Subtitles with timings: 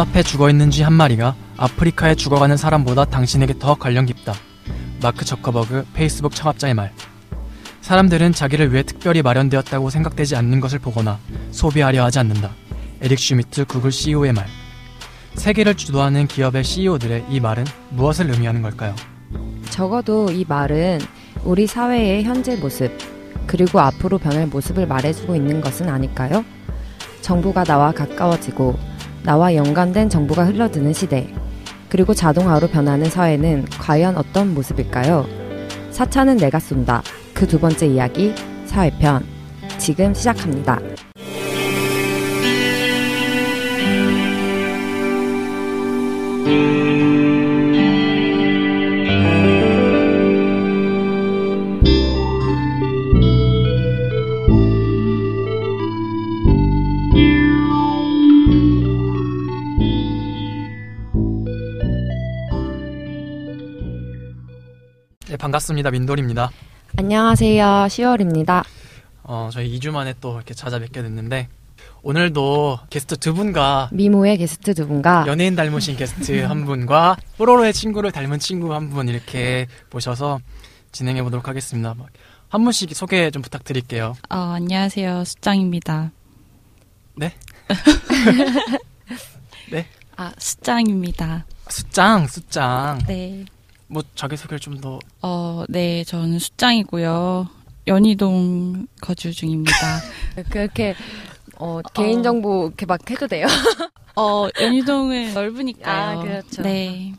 [0.00, 4.32] 눈앞에 죽어 있는 쥐 한 마리가 아프리카에 죽어가는 사람보다 당신에게 더 관련 깊다.
[5.02, 6.90] 마크 저커버그 페이스북 창업자의 말.
[7.82, 11.18] 사람들은 자기를 위해 특별히 마련되었다고 생각되지 않는 것을 보거나
[11.50, 12.50] 소비하려 하지 않는다.
[13.02, 14.46] 에릭 슈미트 구글 CEO의 말.
[15.34, 18.94] 세계를 주도하는 기업의 CEO들의 이 말은 무엇을 의미하는 걸까요?
[19.68, 21.00] 적어도 이 말은
[21.44, 22.90] 우리 사회의 현재 모습,
[23.46, 26.42] 그리고 앞으로 변할 모습을 말해주고 있는 것은 아닐까요?
[27.20, 28.89] 정보가 나와 가까워지고,
[29.24, 31.32] 나와 연관된 정보가 흘러드는 시대,
[31.88, 35.26] 그리고 자동화로 변하는 사회는 과연 어떤 모습일까요?
[35.90, 37.02] 사차는 내가 쏜다.
[37.34, 38.34] 그 두 번째 이야기,
[38.66, 39.24] 사회편.
[39.78, 40.78] 지금 시작합니다.
[46.44, 46.79] 네,
[65.40, 65.90] 반갑습니다.
[65.90, 66.50] 민돌입니다.
[66.98, 67.64] 안녕하세요.
[67.88, 68.64] 10월입니다.
[69.22, 71.48] 어, 저희 2주 만에 또 이렇게 찾아뵙게 됐는데
[72.02, 78.12] 오늘도 게스트 두 분과 미모의 게스트 두 분과 연예인 닮으신 게스트 한 분과 뽀로로의 친구를
[78.12, 80.40] 닮은 친구 한 분 이렇게 모셔서
[80.92, 81.94] 진행해 보도록 하겠습니다.
[82.48, 84.14] 한 분씩 소개 좀 부탁드릴게요.
[84.28, 85.24] 어, 안녕하세요.
[85.24, 86.10] 수짱입니다.
[87.16, 87.32] 네?
[89.70, 89.86] 네?
[90.16, 91.46] 아, 수짱입니다.
[91.68, 92.98] 수짱, 수짱.
[93.06, 93.44] 네.
[93.90, 94.98] 뭐 자기 소개를 좀 더.
[95.20, 97.48] 어, 네, 저는 수짱이고요.
[97.88, 99.72] 연희동 거주 중입니다.
[100.50, 100.94] 그렇게
[101.56, 103.46] 어, 개인 정보 이렇게 막 해도 돼요?
[104.16, 106.18] 어, 연희동은 넓으니까요.
[106.20, 106.62] 아, 그렇죠.
[106.62, 107.12] 네.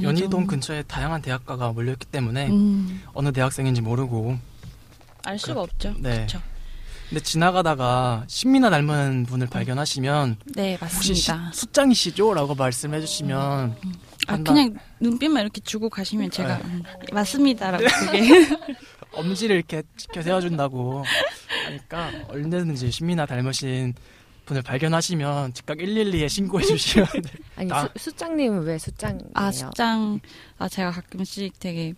[0.00, 4.38] 연희동 근처에 다양한 대학가가 몰려있기 때문에 음, 어느 대학생인지 모르고.
[5.24, 5.94] 알 수가 그- 없죠.
[5.98, 6.14] 네.
[6.16, 6.40] 그렇죠.
[7.08, 11.52] 근데 지나가다가 신미나 닮은 분을 발견하시면 네, 혹시 시, 맞습니다.
[11.52, 12.32] 수짱이시죠?
[12.32, 13.76] 라고 말씀해 주시면 아, 한
[14.26, 14.36] 다.
[14.42, 16.64] 그냥 눈빛만 이렇게 주고 가시면 제가 네.
[16.64, 18.20] 음, 맞습니다라고 그게
[19.12, 21.04] 엄지를 이렇게 지켜 세워준다고
[21.66, 23.94] 하니까 얼마든지 신미나 닮으신
[24.46, 27.22] 분을 발견하시면 즉각 112에 신고해 주시면 돼요.
[27.56, 29.30] 아니, 나- 수, 수장님은 왜 수장이에요?
[29.34, 30.20] 아, 수짱
[30.58, 31.94] 아 제가 가끔씩 되게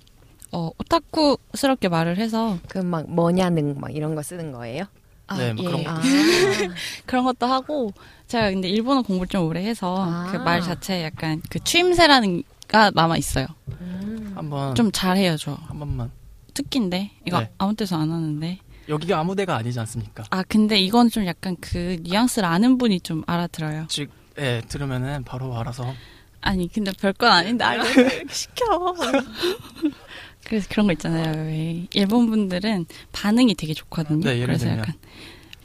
[0.53, 4.85] 어, 오타쿠스럽게 말을 해서 그 막 뭐냐는 막 이런 거 쓰는 거예요?
[5.27, 5.91] 아, 네, 뭐 그런 거.
[5.91, 6.01] 아,
[7.07, 7.93] 그런 것도 하고
[8.29, 10.31] 제가 근데 일본어 공부를 좀 오래 해서 아.
[10.31, 13.47] 그말 자체에 약간 그 추임새라는 가 남아 있어요.
[13.81, 14.33] 음.
[14.35, 15.53] 한번 좀 잘해요 저.
[15.53, 16.11] 한 번만
[16.55, 17.51] 특기인데 이거 네.
[17.59, 18.59] 아무 데서 안 하는데.
[18.89, 20.25] 여기가 아무 데가 아니지 않습니까?
[20.31, 23.87] 아 근데 이건 좀 약간 그 뉘앙스를 아는 분이 좀 알아들어요.
[23.89, 25.95] 즉, 예, 들으면은 바로 알아서
[26.43, 28.65] 아니 근데 별건 아닌데 알고 이렇게 시켜.
[30.47, 31.45] 그래서 그런 거 있잖아요.
[31.47, 34.21] 왜 일본 분들은 반응이 되게 좋거든요.
[34.25, 34.79] 네, 예를 그래서 들면.
[34.81, 34.95] 약간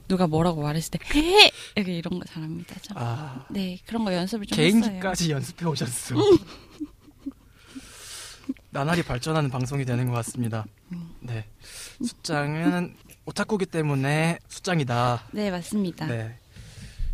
[0.07, 2.75] 누가 뭐라고 말했을 때 헤헤 이렇게 이런 거 잘합니다.
[2.81, 2.95] 저.
[2.95, 4.81] 아네 그런 거 연습을 좀 했어요.
[4.81, 6.15] 개인기까지 연습해 오셨어.
[8.71, 10.65] 나날이 발전하는 방송이 되는 것 같습니다.
[11.19, 11.45] 네,
[12.03, 12.95] 수장은
[13.25, 15.23] 오타쿠기 때문에 수장이다.
[15.31, 16.05] 네 맞습니다.
[16.07, 16.35] 네.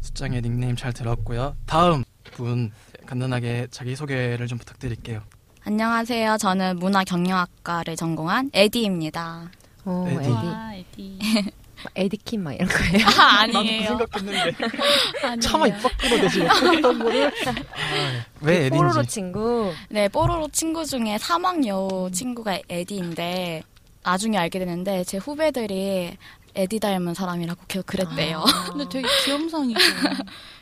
[0.01, 1.57] 수장의 닉네임 잘 들었고요.
[1.65, 2.71] 다음 분
[3.05, 5.21] 간단하게 자기 소개를 좀 부탁드릴게요.
[5.67, 6.37] 안녕하세요.
[6.37, 9.49] 저는 문화경영학과를 전공한 에디입니다.
[9.85, 10.17] 어, 에디.
[10.19, 10.29] 에디.
[10.31, 11.19] 아, 에디.
[11.95, 13.05] 에디킴 막 이런 거예요?
[13.19, 13.87] 아, 나도 그 아니에요.
[13.87, 14.39] 생각했는데
[15.23, 15.39] 아니에요.
[15.39, 17.53] 차마 입 밖으로 내지 어떤 거를 아,
[18.41, 19.73] 왜 뽀로로 에딘지 친구.
[19.89, 23.63] 네, 뽀로로 친구 중에 사막여우 친구가 에디인데
[24.03, 26.15] 나중에 알게 됐는데 제 후배들이
[26.55, 28.43] 에디 닮은 사람이라고 계속 그랬대요.
[28.71, 29.79] 근데 되게 귀염상이고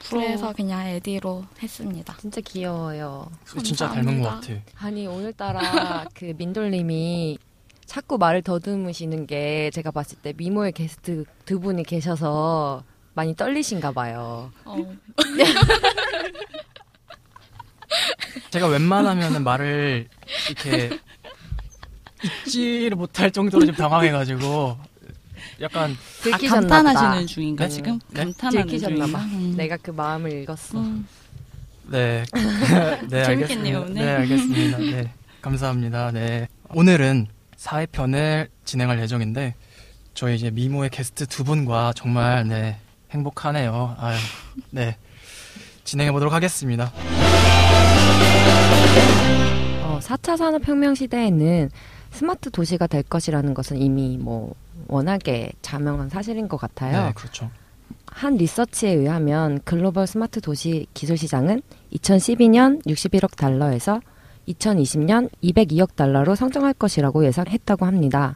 [0.10, 2.16] 그래서 그냥 에디로 했습니다.
[2.20, 3.30] 진짜 귀여워요.
[3.64, 4.02] 진짜 감사합니다.
[4.02, 4.54] 닮은 것 같아.
[4.86, 7.38] 아니, 오늘따라 그 민돌님이
[7.86, 12.84] 자꾸 말을 더듬으시는 게 제가 봤을 때 미모의 게스트 두 분이 계셔서
[13.14, 14.52] 많이 떨리신가 봐요.
[14.66, 14.78] 어,
[18.50, 20.08] 제가 웬만하면 말을
[20.50, 20.98] 이렇게
[22.46, 24.78] 잊지를 못할 정도로 좀 당황해가지고
[25.64, 27.28] 약간 아, 들키셨나 감탄하시는.
[27.28, 27.70] 중인가 네?
[27.70, 28.00] 지금?
[28.10, 28.24] 네?
[28.26, 29.18] 감탄하는 들키셨나 중인가?
[29.20, 29.26] 봐.
[29.26, 29.54] 음.
[29.58, 30.78] 내가 그 마음을 읽었어.
[30.80, 31.08] 음.
[31.88, 32.24] 네,
[33.10, 33.82] 네 재밌겠네요.
[33.82, 33.94] 오늘.
[33.94, 34.78] 네 알겠습니다.
[34.78, 35.12] 네
[35.42, 36.12] 감사합니다.
[36.12, 39.56] 네 오늘은 사회편을 진행할 예정인데
[40.14, 42.78] 저희 이제 미모의 게스트 두 분과 정말 네
[43.12, 43.96] 행복하네요.
[44.00, 44.18] 아유,
[44.70, 44.98] 네
[45.84, 46.92] 진행해 보도록 하겠습니다.
[49.84, 51.70] 어, 4차 산업혁명 시대에는
[52.14, 54.54] 스마트 도시가 될 것이라는 것은 이미 뭐
[54.88, 57.08] 워낙에 자명한 사실인 것 같아요.
[57.08, 57.50] 네 그렇죠.
[58.06, 61.62] 한 리서치에 의하면 글로벌 스마트 도시 기술 시장은
[61.94, 64.00] 2012년 61억 달러에서
[64.48, 68.36] 2020년 202억 달러로 성장할 것이라고 예상했다고 합니다.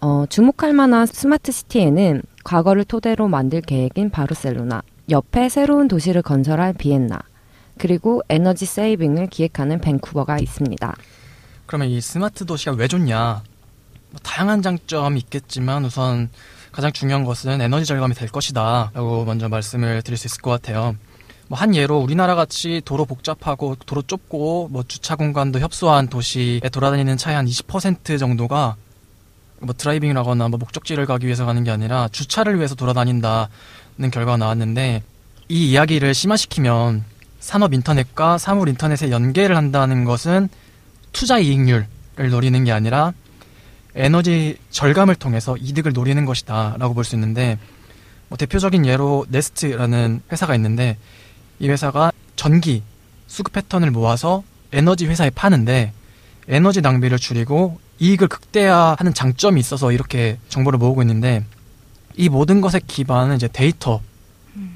[0.00, 7.18] 어, 주목할 만한 스마트 시티에는 과거를 토대로 만들 계획인 바르셀로나, 옆에 새로운 도시를 건설할 비엔나,
[7.78, 10.94] 그리고 에너지 세이빙을 기획하는 밴쿠버가 있습니다.
[11.66, 13.42] 그러면 이 스마트 도시가 왜 좋냐?
[14.10, 16.30] 뭐 다양한 장점이 있겠지만 우선
[16.72, 18.90] 가장 중요한 것은 에너지 절감이 될 것이다.
[18.94, 20.94] 라고 먼저 말씀을 드릴 수 있을 것 같아요.
[21.48, 27.16] 뭐 한 예로 우리나라 같이 도로 복잡하고 도로 좁고 뭐 주차 공간도 협소한 도시에 돌아다니는
[27.16, 28.76] 차의 한 20% 정도가
[29.60, 33.48] 뭐 드라이빙이라거나 뭐 목적지를 가기 위해서 가는 게 아니라 주차를 위해서 돌아다닌다는
[34.12, 35.02] 결과가 나왔는데
[35.48, 37.04] 이 이야기를 심화시키면
[37.38, 40.48] 산업 인터넷과 사물 인터넷에 연계를 한다는 것은
[41.16, 41.86] 투자 이익률을
[42.30, 43.14] 노리는 게 아니라
[43.94, 47.58] 에너지 절감을 통해서 이득을 노리는 것이다 라고 볼 수 있는데
[48.28, 50.98] 뭐 대표적인 예로 네스트라는 회사가 있는데
[51.58, 52.82] 이 회사가 전기
[53.28, 54.42] 수급 패턴을 모아서
[54.72, 55.94] 에너지 회사에 파는데
[56.48, 61.44] 에너지 낭비를 줄이고 이익을 극대화하는 장점이 있어서 이렇게 정보를 모으고 있는데
[62.14, 64.02] 이 모든 것의 기반은 이제 데이터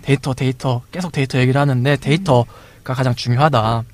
[0.00, 3.84] 데이터 데이터 계속 데이터 얘기를 하는데 데이터가 가장 중요하다.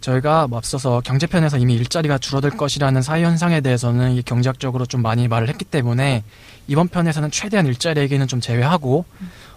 [0.00, 5.28] 저희가 뭐 앞서서 경제편에서 이미 일자리가 줄어들 것이라는 사회 현상에 대해서는 이 경제학적으로 좀 많이
[5.28, 6.24] 말을 했기 때문에
[6.68, 9.04] 이번 편에서는 최대한 일자리 얘기는 좀 제외하고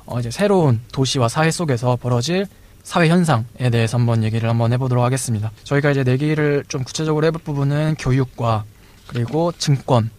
[0.06, 2.45] 어 이제 새로운 도시와 사회 속에서 벌어질
[2.84, 5.51] 사회 현상에 대해서 한번 얘기를 한번 해보도록 하겠습니다.
[5.63, 8.66] 저희가 이제 얘기를 좀 구체적으로 해볼 부분은 교육과
[9.07, 10.10] 그리고 증권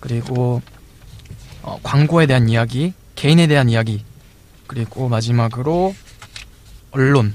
[0.00, 0.60] 그리고
[1.62, 4.04] 어, 광고에 대한 이야기, 개인에 대한 이야기
[4.66, 5.94] 그리고 마지막으로
[6.90, 7.34] 언론,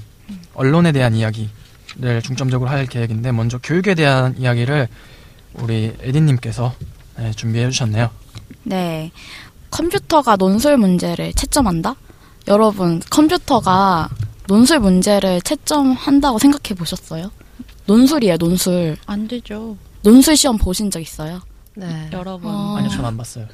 [0.52, 1.48] 언론에 대한 이야기
[1.98, 4.88] 를 중점적으로 할 계획인데 먼저 교육에 대한 이야기를
[5.54, 6.74] 우리 에디님께서
[7.16, 8.10] 네, 준비해 주셨네요.
[8.64, 9.10] 네.
[9.70, 11.94] 컴퓨터가 논술 문제를 채점한다?
[12.48, 14.10] 여러분, 컴퓨터가
[14.46, 17.30] 논술 문제를 채점한다고 생각해 보셨어요?
[17.86, 18.96] 논술이에요, 논술.
[19.06, 19.76] 안 되죠.
[20.02, 21.40] 논술 시험 보신 적 있어요?
[21.74, 22.10] 네.
[22.12, 22.54] 여러 번.
[22.54, 22.76] 어.
[22.76, 23.46] 아니요, 저는 안 봤어요.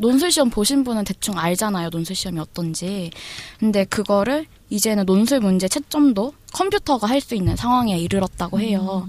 [0.00, 1.90] 논술 시험 보신 분은 대충 알잖아요.
[1.90, 3.10] 논술 시험이 어떤지.
[3.58, 9.06] 근데 그거를 이제는 논술 문제 채점도 컴퓨터가 할 수 있는 상황에 이르렀다고 해요.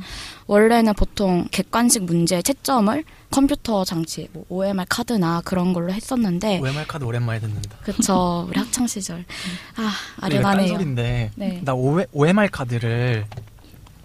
[0.48, 7.06] 원래는 보통 객관식 문제 채점을 컴퓨터 장치, 뭐 OMR 카드나 그런 걸로 했었는데, OMR 카드
[7.06, 7.78] 오랜만에 듣는다.
[7.84, 8.46] 그쵸.
[8.52, 9.24] 우리 학창 시절.
[9.78, 10.68] 아, 이거 아련하네요.
[10.68, 11.62] 딴소리인데 네.
[11.64, 13.26] 나 OMR 카드를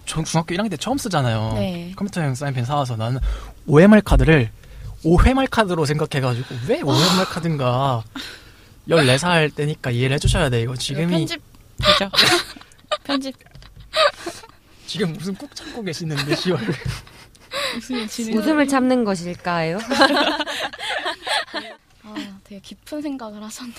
[0.05, 1.51] 전 중학교 1학년 때 처음 쓰잖아요.
[1.55, 1.91] 네.
[1.97, 3.19] 컴퓨터용 사인펜 사와서 나는
[3.65, 4.49] OMR 카드를
[5.03, 8.03] OMR 카드로 생각해가지고 왜 OMR 카드인가
[8.89, 10.61] 14살 때니까 이해를 해주셔야 돼.
[10.61, 11.41] 이거 지금이 편집
[11.77, 12.09] 되죠?
[13.03, 13.35] 편집
[14.85, 16.59] 지금 무슨 꾹 참고 계시는데 10월
[17.75, 19.77] 무슨 진행 웃음을 참는 것일까요?
[22.03, 22.15] 아,
[22.45, 23.75] 되게 깊은 생각을 하셨네요.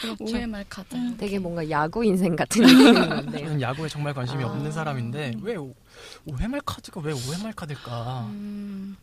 [0.00, 0.16] 그렇죠.
[0.24, 0.96] OMR 카드.
[1.18, 3.44] 되게 뭔가 야구 인생 같은 느낌인 건데요.
[3.46, 4.46] 저는 야구에 정말 관심이 아.
[4.48, 5.74] 없는 사람인데 왜 오-
[6.26, 8.20] OMR 카드가 왜 OMR 카드일까?
[8.30, 8.96] 음,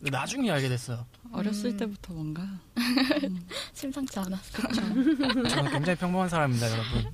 [0.00, 1.06] 나중에 알게 됐어요.
[1.32, 1.76] 어렸을 음.
[1.76, 2.42] 때부터 뭔가
[3.74, 4.68] 심상치 않았어.
[5.48, 7.06] 저는 굉장히 평범한 사람입니다, 여러분.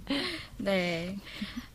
[0.59, 1.17] 네.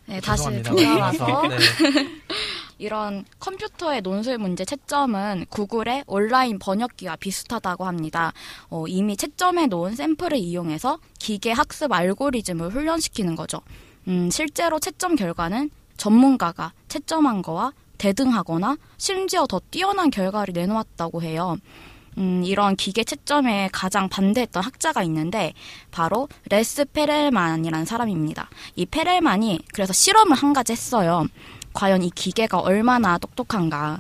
[0.06, 0.72] 네, 다시 죄송합니다.
[0.72, 1.58] 돌아와서 네.
[2.78, 8.34] 이런 컴퓨터의 논술 문제 채점은 구글의 온라인 번역기와 비슷하다고 합니다.
[8.70, 13.62] 어, 이미 채점해 놓은 샘플을 이용해서 기계 학습 알고리즘을 훈련시키는 거죠.
[14.08, 17.72] 음, 실제로 채점 결과는 전문가가 채점한 거와
[18.06, 21.58] 대등하거나 심지어 더 뛰어난 결과를 내놓았다고 해요.
[22.18, 25.54] 음, 이런 기계 채점에 가장 반대했던 학자가 있는데
[25.90, 28.50] 바로 레스 페렐만이라는 사람입니다.
[28.76, 31.26] 이 페렐만이 그래서 실험을 한 가지 했어요.
[31.74, 34.00] 과연 이 기계가 얼마나 똑똑한가.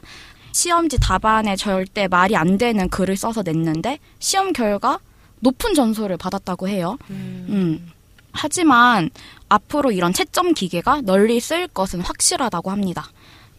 [0.51, 4.99] 시험지 답안에 절대 말이 안 되는 글을 써서 냈는데 시험 결과
[5.39, 6.97] 높은 점수를 받았다고 해요.
[7.09, 7.91] 음.
[8.31, 9.09] 하지만
[9.49, 13.09] 앞으로 이런 채점 기계가 널리 쓰일 것은 확실하다고 합니다.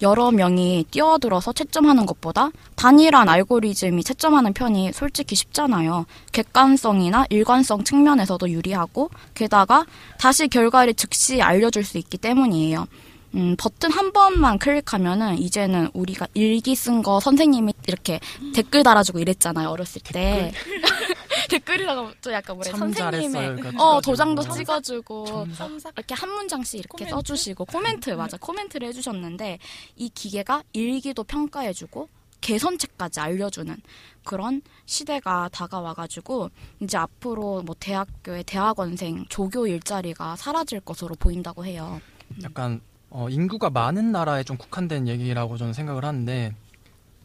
[0.03, 6.07] 여러 명이 뛰어들어서 채점하는 것보다 단일한 알고리즘이 채점하는 편이 솔직히 쉽잖아요.
[6.33, 9.87] 객관성이나 일관성 측면에서도 유리하고 게다가
[10.19, 12.87] 다시 결과를 즉시 알려줄 수 있기 때문이에요.
[13.35, 18.19] 음, 버튼 한 번만 클릭하면은 이제는 우리가 일기 쓴 거 선생님이 이렇게
[18.55, 20.53] 댓글 달아주고 이랬잖아요 어렸을 때
[21.49, 24.01] 댓글이라고 또 약간 뭐래 참 선생님의 어.
[24.01, 27.11] 도장도 참- 찍어주고 참- 이렇게 한 문장씩 이렇게 코멘트?
[27.15, 29.59] 써주시고 코멘트 맞아 코멘트를 해주셨는데
[29.97, 32.09] 이 기계가 일기도 평가해주고
[32.41, 33.77] 개선책까지 알려주는
[34.25, 36.51] 그런 시대가 다가와가지고
[36.81, 42.01] 이제 앞으로 뭐 대학교의 대학원생 조교 일자리가 사라질 것으로 보인다고 해요.
[42.43, 46.55] 약간 어, 인구가 많은 나라에 좀 국한된 얘기라고 저는 생각을 하는데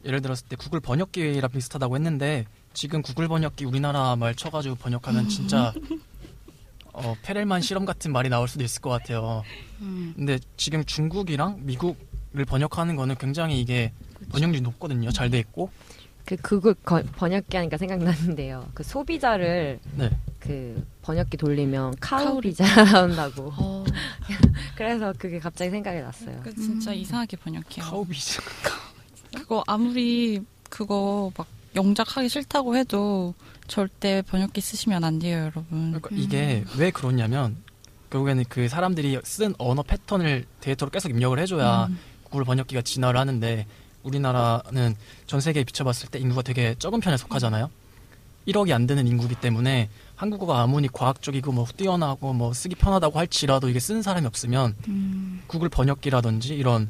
[0.06, 5.74] 예를 들었을 때 구글 번역기랑 비슷하다고 했는데 지금 구글 번역기 우리나라 말 쳐가지고 번역하면 진짜
[6.94, 9.44] 어, 페렐만 실험 같은 말이 나올 수도 있을 것 같아요.
[9.82, 13.94] 음, 근데 지금 중국이랑 미국을 번역하는 거는 굉장히 이게
[14.30, 15.10] 번역률이 높거든요.
[15.12, 15.70] 잘 돼 있고.
[16.26, 18.70] 그 구글 거- 번역기 하니까 생각나는데요.
[18.74, 20.10] 그 소비자를 네.
[20.40, 21.96] 그 번역기 돌리면.
[22.00, 23.52] 카우비자 나온다고.
[23.58, 23.84] 어,
[24.76, 26.40] 그래서 그게 갑자기 생각이 났어요.
[26.44, 26.96] 그 진짜 음.
[26.98, 27.86] 이상하게 번역해요.
[27.86, 28.42] 카우비즈.
[29.36, 33.34] 그거 아무리 그거 막 영작하기 싫다고 해도
[33.68, 35.94] 절대 번역기 쓰시면 안 돼요, 여러분.
[35.94, 37.56] 그러니까 이게 왜 그러냐면
[38.10, 41.98] 결국에는 그 사람들이 쓴 언어 패턴을 데이터로 계속 입력을 해줘야 음.
[42.24, 43.66] 구글 번역기가 진화를 하는데
[44.04, 44.96] 우리나라는
[45.28, 47.70] 전 세계에 비춰봤을 때 인구가 되게 적은 편에 속하잖아요.
[48.48, 53.80] 1억이 안 되는 인구기 때문에 한국어가 아무리 과학적이고 뭐 뛰어나고 뭐 쓰기 편하다고 할지라도 이게
[53.80, 56.90] 쓰는 사람이 없으면 음, 구글 번역기라든지 이런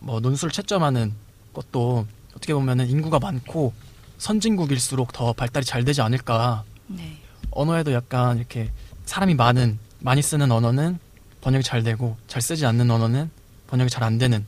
[0.00, 1.12] 뭐 논술 채점하는
[1.52, 3.72] 것도 어떻게 보면은 인구가 많고
[4.18, 6.64] 선진국일수록 더 발달이 잘 되지 않을까.
[6.86, 7.18] 네.
[7.50, 8.70] 언어에도 약간 이렇게
[9.06, 10.98] 사람이 많은 많이 쓰는 언어는
[11.40, 13.30] 번역이 잘 되고 잘 쓰지 않는 언어는
[13.68, 14.44] 번역이 잘 안 되는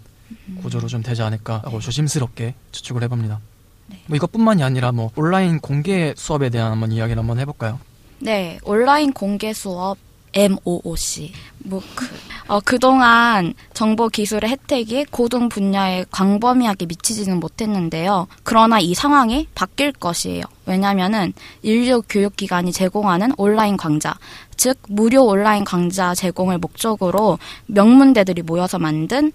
[0.62, 3.40] 구조로 좀 되지 않을까 하고 조심스럽게 추측을 해봅니다.
[3.87, 4.02] 네.
[4.06, 7.78] 뭐 이것뿐만이 아니라 뭐 온라인 공개 수업에 대한 한번 이야기를 한번 해볼까요?
[8.18, 9.99] 네, 온라인 공개 수업
[10.35, 12.06] MOOC, 무크.
[12.48, 18.28] 어, 그동안 정보 기술의 혜택이 고등 분야에 광범위하게 미치지는 못했는데요.
[18.44, 20.44] 그러나 이 상황이 바뀔 것이에요.
[20.64, 24.14] 왜냐면은 인류 교육기관이 제공하는 온라인 강좌,
[24.56, 29.32] 즉 무료 온라인 강좌 제공을 목적으로 명문대들이 모여서 만든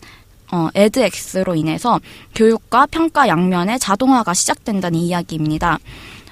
[0.54, 2.00] 어, edX로 인해서
[2.36, 5.80] 교육과 평가 양면의 자동화가 시작된다는 이야기입니다.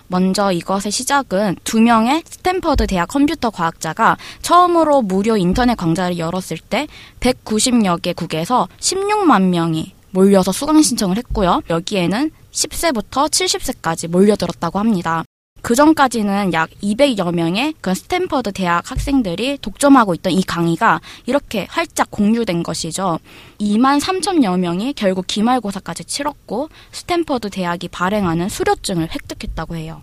[0.10, 6.88] 먼저 이것의 시작은 두 명의 스탠퍼드 대학 컴퓨터 과학자가 처음으로 무료 인터넷 강좌를 열었을 때
[7.20, 11.62] 190여 개국에서 16만 명이 몰려서 수강 신청을 했고요.
[11.70, 15.24] 여기에는 10세부터 70세까지 몰려들었다고 합니다.
[15.62, 22.10] 그 전까지는 약 200여 명의 그 스탠퍼드 대학 학생들이 독점하고 있던 이 강의가 이렇게 활짝
[22.12, 23.20] 공유된 것이죠.
[23.60, 30.01] 2만 3천여 명이 결국 기말고사까지 치렀고 스탠퍼드 대학이 발행하는 수료증을 획득했다고 해요.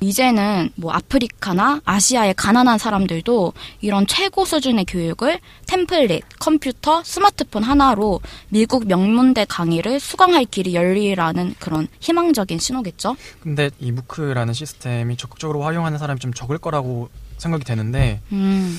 [0.00, 8.86] 이제는 뭐 아프리카나 아시아의 가난한 사람들도 이런 최고 수준의 교육을 템플릿, 컴퓨터, 스마트폰 하나로 미국
[8.86, 13.16] 명문대 강의를 수강할 길이 열리라는 그런 희망적인 신호겠죠?
[13.40, 18.78] 근데 이 무크라는 시스템이 적극적으로 활용하는 사람이 좀 적을 거라고 생각이 되는데 음,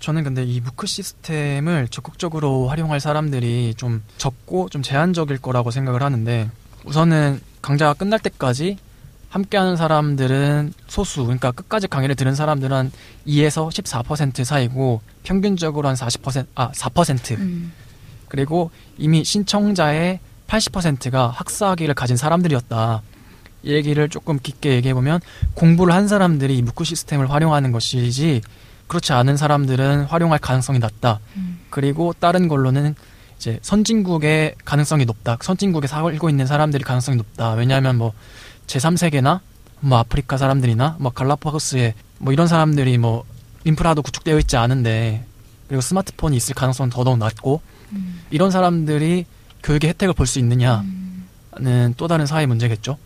[0.00, 6.50] 저는 근데 이 무크 시스템을 적극적으로 활용할 사람들이 좀 적고 좀 제한적일 거라고 생각을 하는데
[6.84, 8.78] 우선은 강좌가 끝날 때까지
[9.30, 12.92] 함께하는 사람들은 소수, 그러니까 끝까지 강의를 들은 사람들은 한
[13.26, 17.38] 2에서 14% 사이고 평균적으로 한 40%, 아 4%.
[17.38, 17.72] 음,
[18.28, 20.18] 그리고 이미 신청자의
[20.48, 23.02] 80%가 학사학위를 가진 사람들이었다.
[23.62, 25.20] 이 얘기를 조금 깊게 얘기해 보면
[25.54, 28.40] 공부를 한 사람들이 이 무크 시스템을 활용하는 것이지
[28.88, 31.20] 그렇지 않은 사람들은 활용할 가능성이 낮다.
[31.36, 31.60] 음.
[31.70, 32.96] 그리고 다른 걸로는
[33.36, 35.38] 이제 선진국의 가능성이 높다.
[35.40, 37.52] 선진국에 살고 있는 사람들이 가능성이 높다.
[37.52, 38.12] 왜냐하면 뭐
[38.70, 39.40] 제3세계나
[39.80, 43.24] 뭐 아프리카 사람들이나 뭐 갈라파고스에 뭐 이런 사람들이 뭐
[43.64, 45.24] 인프라도 구축되어 있지 않은데
[45.68, 47.60] 그리고 스마트폰이 있을 가능성은 더더욱 낮고
[47.92, 48.20] 음.
[48.30, 49.24] 이런 사람들이
[49.62, 50.84] 교육의 혜택을 볼 수 있느냐는
[51.60, 52.96] 음, 또 다른 사회 문제겠죠.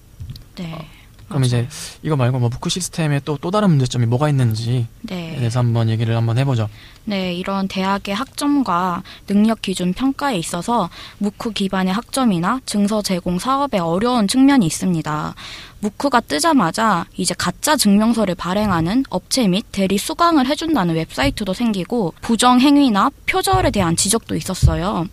[0.57, 0.89] 네.
[1.35, 1.69] 그럼 이제
[2.03, 5.37] 이거 말고 뭐 무크 시스템에 또 또 다른 문제점이 뭐가 있는지에 네.
[5.37, 6.71] 대해서 한번 얘기를 한번 해보죠.
[7.05, 10.89] 네, 이런 대학의 학점과 능력 기준 평가에 있어서
[11.19, 15.35] 무크 기반의 학점이나 증서 제공 사업에 어려운 측면이 있습니다.
[15.81, 23.11] 무크가 뜨자마자 이제 가짜 증명서를 발행하는 업체 및 대리 수강을 해준다는 웹사이트도 생기고 부정 행위나
[23.27, 25.07] 표절에 대한 지적도 있었어요.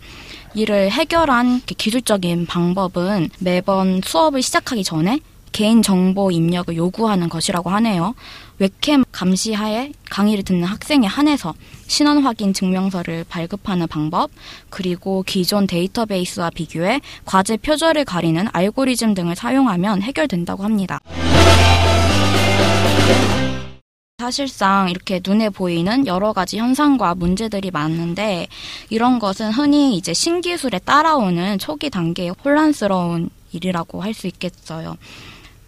[0.54, 5.20] 이를 해결한 기술적인 방법은 매번 수업을 시작하기 전에
[5.52, 8.14] 개인 정보 입력을 요구하는 것이라고 하네요.
[8.58, 11.54] 웹캠 감시하에 강의를 듣는 학생에 한해서
[11.86, 14.30] 신원 확인 증명서를 발급하는 방법,
[14.70, 21.00] 그리고 기존 데이터베이스와 비교해 과제 표절을 가리는 알고리즘 등을 사용하면 해결된다고 합니다.
[24.18, 28.46] 사실상 이렇게 눈에 보이는 여러 가지 현상과 문제들이 많은데
[28.88, 34.96] 이런 것은 흔히 이제 신기술에 따라오는 초기 단계의 혼란스러운 일이라고 할 수 있겠어요.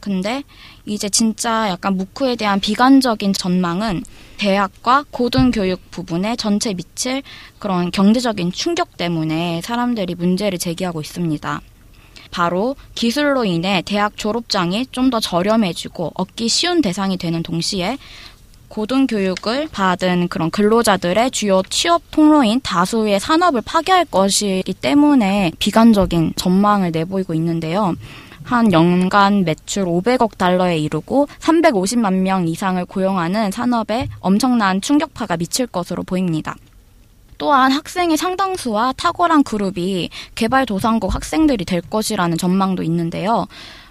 [0.04, 0.42] 근데
[0.84, 4.04] 이제 진짜 약간 무크에 대한 비관적인 전망은
[4.36, 7.22] 대학과 고등교육 부분에 전체 미칠
[7.58, 11.62] 그런 경제적인 충격 때문에 사람들이 문제를 제기하고 있습니다.
[12.30, 17.96] 바로 기술로 인해 대학 졸업장이 좀 더 저렴해지고 얻기 쉬운 대상이 되는 동시에
[18.68, 27.32] 고등교육을 받은 그런 근로자들의 주요 취업 통로인 다수의 산업을 파괴할 것이기 때문에 비관적인 전망을 내보이고
[27.34, 27.94] 있는데요.
[28.44, 36.02] 한 연간 매출 500억 달러에 이르고 350만 명 이상을 고용하는 산업에 엄청난 충격파가 미칠 것으로
[36.02, 36.54] 보입니다.
[37.38, 43.46] 또한 학생의 상당수와 탁월한 그룹이 개발도상국 학생들이 될 것이라는 전망도 있는데요.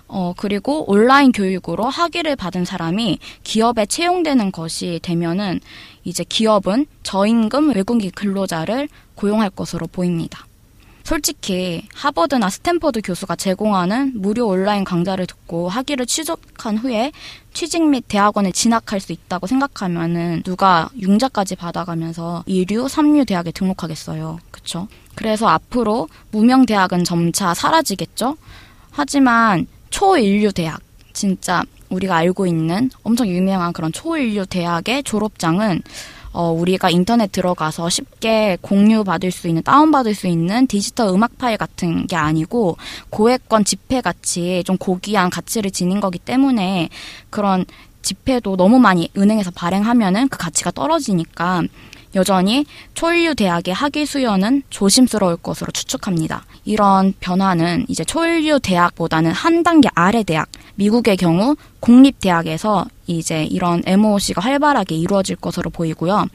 [0.07, 5.59] 어, 그리고 온라인 교육으로 학위를 받은 사람이 기업에 채용되는 것이 되면은
[6.03, 10.45] 이제 기업은 저임금 외국인 근로자를 고용할 것으로 보입니다.
[11.03, 17.11] 솔직히 하버드나 스탠퍼드 교수가 제공하는 무료 온라인 강좌를 듣고 학위를 취득한 후에
[17.53, 24.39] 취직 및 대학원에 진학할 수 있다고 생각하면은 누가 융자까지 받아가면서 2류, 3류 대학에 등록하겠어요.
[24.49, 24.87] 그쵸?
[25.15, 28.37] 그래서 앞으로 무명 대학은 점차 사라지겠죠?
[28.91, 30.79] 하지만 초인류 대학,
[31.11, 35.81] 진짜 우리가 알고 있는 엄청 유명한 그런 초인류 대학의 졸업장은
[36.33, 41.57] 어, 우리가 인터넷 들어가서 쉽게 공유 받을 수 있는, 다운받을 수 있는 디지털 음악 파일
[41.57, 42.77] 같은 게 아니고
[43.11, 46.89] 고액권 지폐 같이 좀 고귀한 가치를 지닌 거기 때문에
[47.29, 47.65] 그런
[48.01, 51.63] 지폐도 너무 많이 은행에서 발행하면은 그 가치가 떨어지니까
[52.15, 56.45] 여전히 초일류 대학의 학위 수여는 조심스러울 것으로 추측합니다.
[56.65, 64.41] 이런 변화는 이제 초일류 대학보다는 한 단계 아래 대학, 미국의 경우 공립대학에서 이제 이런 MOC가
[64.41, 66.27] 활발하게 이루어질 것으로 보이고요.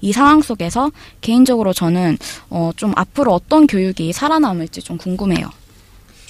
[0.00, 2.18] 이 상황 속에서 개인적으로 저는
[2.50, 5.48] 어, 좀 앞으로 어떤 교육이 살아남을지 좀 궁금해요.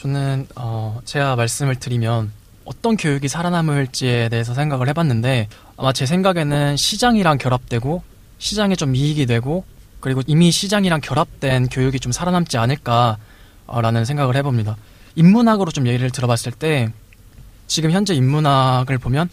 [0.01, 2.33] 저는 어, 제가 말씀을 드리면
[2.65, 8.03] 어떤 교육이 살아남을지에 대해서 생각을 해봤는데 아마 제 생각에는 시장이랑 결합되고
[8.43, 9.65] 시장에 좀 이익이 되고
[10.01, 14.77] 그리고 이미 시장이랑 결합된 교육이 좀 살아남지 않을까라는 생각을 해봅니다.
[15.15, 16.93] 인문학으로 좀 예를 들어봤을 때
[17.69, 19.29] 지금 현재 인문학을 보면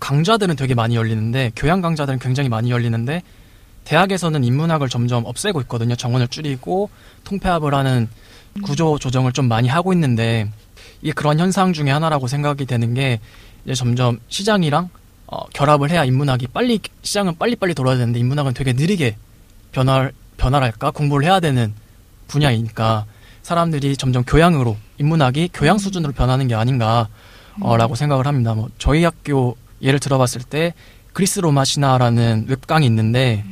[0.00, 3.22] 강좌들은 되게 많이 열리는데 교양 강좌들은 굉장히 많이 열리는데
[3.84, 5.94] 대학에서는 인문학을 점점 없애고 있거든요.
[5.94, 6.88] 정원을 줄이고
[7.24, 8.08] 통폐합을 하는
[8.62, 10.50] 구조 조정을 좀 많이 하고 있는데
[11.02, 13.20] 이게 그런 현상 중에 하나라고 생각이 되는 게
[13.66, 14.88] 이제 점점 시장이랑
[15.26, 19.16] 어, 결합을 해야 인문학이 빨리 시장은 빨리빨리 돌아야 되는데 인문학은 되게 느리게
[19.72, 20.90] 변화 변화랄까?
[20.90, 21.72] 공부를 해야 되는
[22.28, 23.06] 분야이니까
[23.42, 27.08] 사람들이 점점 교양으로 인문학이 교양 수준으로 변하는 게 아닌가라고
[27.60, 28.54] 어, 생각을 합니다.
[28.54, 30.74] 뭐 저희 학교 예를 들어봤을 때
[31.12, 33.44] 그리스 로마 신화라는 웹강이 있는데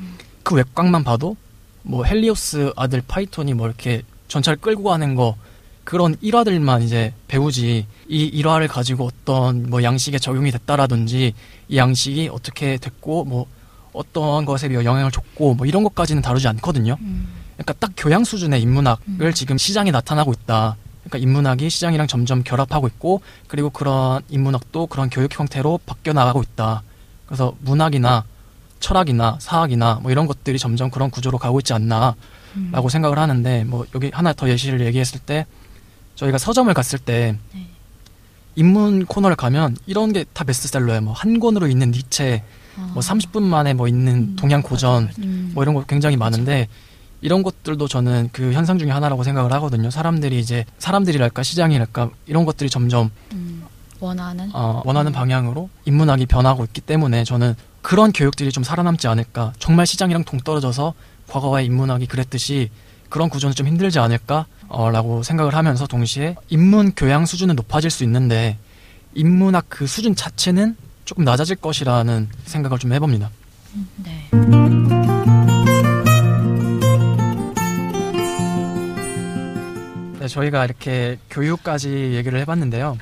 [0.42, 1.36] 그 웹강만 봐도
[1.82, 5.36] 뭐 헬리오스 아들 파이톤이 뭐 이렇게 전차를 끌고 가는 거
[5.84, 11.34] 그런 일화들만 이제 배우지 이 일화를 가지고 어떤 뭐 양식에 적용이 됐다라든지
[11.68, 13.46] 이 양식이 어떻게 됐고 뭐
[13.92, 16.96] 어떤 것에 비해 영향을 줬고 뭐 이런 것까지는 다루지 않거든요.
[17.54, 20.76] 그러니까 딱 교양 수준의 인문학을 지금 시장에 나타나고 있다.
[21.04, 26.82] 그러니까 인문학이 시장이랑 점점 결합하고 있고 그리고 그런 인문학도 그런 교육 형태로 바뀌어 나가고 있다.
[27.26, 28.24] 그래서 문학이나
[28.80, 34.10] 철학이나 사학이나 뭐 이런 것들이 점점 그런 구조로 가고 있지 않나라고 생각을 하는데 뭐 여기
[34.12, 35.46] 하나 더 예시를 얘기했을 때
[36.14, 37.66] 저희가 서점을 갔을 때 네.
[38.54, 41.00] 인문 코너를 가면 이런 게 다 베스트셀러예요.
[41.02, 42.42] 뭐 한 권으로 있는 니체,
[42.92, 45.52] 뭐 30분 만에 뭐 있는 동양 고전, 음.
[45.54, 46.68] 뭐 이런 거 굉장히 많은데
[47.20, 49.90] 이런 것들도 저는 그 현상 중에 하나라고 생각을 하거든요.
[49.90, 53.62] 사람들이 이제 사람들이랄까 시장이랄까 이런 것들이 점점 음,
[54.00, 59.52] 원하는 어, 원하는 방향으로 인문학이 변하고 있기 때문에 저는 그런 교육들이 좀 살아남지 않을까.
[59.58, 60.94] 정말 시장이랑 동떨어져서
[61.28, 62.70] 과거의 인문학이 그랬듯이
[63.12, 68.56] 그런 구조는 좀 힘들지 않을까라고 생각을 하면서 동시에 인문 교양 수준은 높아질 수 있는데
[69.14, 73.28] 인문학 그 수준 자체는 조금 낮아질 것이라는 생각을 좀 해봅니다.
[73.96, 74.30] 네.
[80.18, 82.96] 네, 저희가 이렇게 교육까지 얘기를 해봤는데요.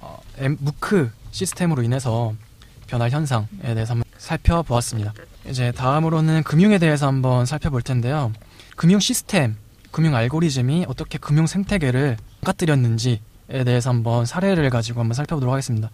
[0.00, 2.34] 어, 엠- 무크 시스템으로 인해서
[2.86, 5.14] 변할 현상에 대해서 한번 살펴보았습니다.
[5.48, 8.32] 이제 다음으로는 금융에 대해서 한번 살펴볼 텐데요.
[8.76, 9.56] 금융 시스템,
[9.90, 13.18] 금융 알고리즘이 어떻게 금융 생태계를 망가뜨렸는지에
[13.64, 15.90] 대해서 한번 사례를 가지고 한번 살펴보도록 하겠습니다.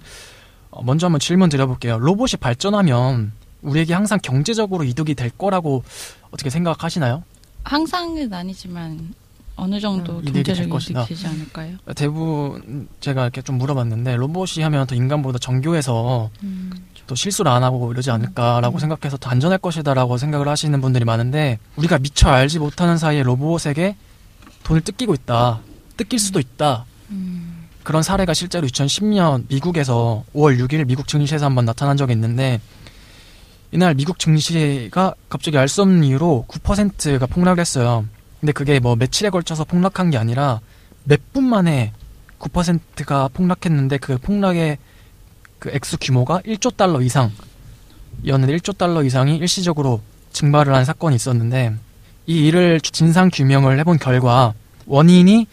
[0.71, 1.99] 어, 먼저 한번 질문 드려볼게요.
[1.99, 5.85] 로봇이 발전하면 우리에게 항상 경제적으로 이득이 될 거라고
[6.31, 7.23] 어떻게 생각하시나요?
[7.65, 9.15] 항상은 아니지만
[9.57, 11.03] 어느 정도 음, 경제적인 것이다.
[11.03, 11.77] 이득이 되지 않을까요?
[11.95, 16.73] 대부분 제가 이렇게 좀 물어봤는데 로봇이 하면 더 인간보다 정교해서 음,
[17.11, 21.99] 또 실수를 안 하고 이러지 않을까라고 생각해서 더 안전할 것이다라고 생각을 하시는 분들이 많은데 우리가
[21.99, 23.97] 미처 알지 못하는 사이에 로봇에게
[24.63, 25.59] 돈을 뜯기고 있다.
[25.97, 26.85] 뜯길 수도 있다.
[27.11, 32.61] 음, 그런 사례가 실제로 2010년 미국에서 5월 6일 미국 증시에서 한번 나타난 적이 있는데
[33.73, 38.05] 이날 미국 증시가 갑자기 알 수 없는 이유로 9%가 폭락을 했어요.
[38.39, 40.61] 근데 그게 뭐 며칠에 걸쳐서 폭락한 게 아니라
[41.03, 41.93] 몇 분 만에
[42.39, 44.79] 9%가 폭락했는데 그 폭락의
[45.61, 47.31] 그 액수 규모가 1조 달러 이상
[48.25, 50.01] 이었는데 1조 달러 이상이 일시적으로
[50.33, 51.75] 증발을 한 사건이 있었는데
[52.27, 54.55] 이 일을 진상 규명을 해본 결과
[54.87, 55.47] 원인이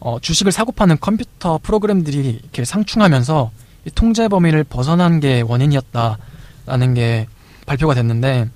[0.00, 3.50] 어, 주식을 사고 파는 컴퓨터 프로그램들이 이렇게 상충하면서
[3.86, 7.26] 이 통제 범위를 벗어난 게 원인이었다라는 게
[7.64, 8.48] 발표가 됐는데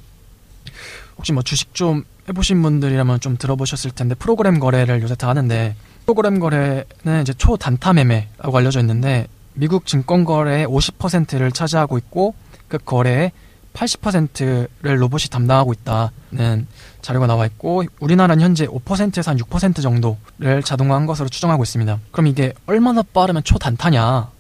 [1.17, 6.39] 혹시 뭐 주식 좀 해보신 분들이라면 좀 들어보셨을 텐데 프로그램 거래를 요새 다 하는데 프로그램
[6.39, 9.27] 거래는 이제 초단타 매매라고 알려져 있는데
[9.59, 12.35] 미국 증권 거래의 50%를 차지하고 있고
[12.69, 13.33] 그 거래의
[13.75, 16.67] 80%를 로봇이 담당하고 있다는
[17.03, 21.99] 자료가 나와 있고 우리나라는 현재 5%에서 한 6% 정도를 자동화한 것으로 추정하고 있습니다.
[22.13, 24.31] 그럼 이게 얼마나 빠르면 초단타냐?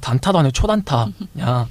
[0.00, 1.66] 단타도 아니고 초단타냐?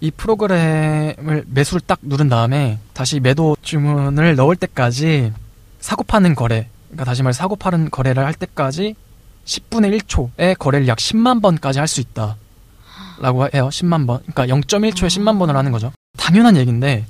[0.00, 5.32] 이 프로그램을 매수를 딱 누른 다음에 다시 매도 주문을 넣을 때까지
[5.78, 8.94] 사고 파는 거래, 그러니까 다시 말해 사고 파는 거래를 할 때까지
[9.44, 12.36] 10분의 1초의 거래를 약 10만 번까지 할 수 있다.
[13.20, 13.68] 라고 해요.
[13.70, 14.20] 10만 번.
[14.32, 15.92] 그러니까 0.1초에 10만 번을 하는 거죠.
[16.16, 17.04] 당연한 얘기인데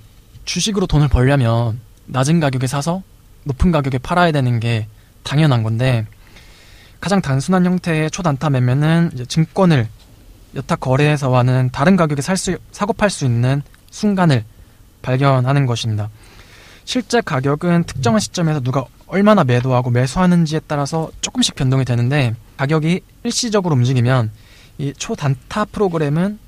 [0.44, 3.02] 주식으로 돈을 벌려면 낮은 가격에 사서
[3.44, 4.86] 높은 가격에 팔아야 되는 게
[5.22, 6.06] 당연한 건데
[7.00, 9.88] 가장 단순한 형태의 초단타 매매는 이제 증권을
[10.56, 14.44] 여타 거래에서와는 다른 가격에 살 수, 사고 팔 수 있는 순간을
[15.02, 16.10] 발견하는 것입니다.
[16.84, 24.30] 실제 가격은 특정한 시점에서 누가 얼마나 매도하고 매수하는지에 따라서 조금씩 변동이 되는데 가격이 일시적으로 움직이면
[24.78, 26.38] 이 초단타 프로그램은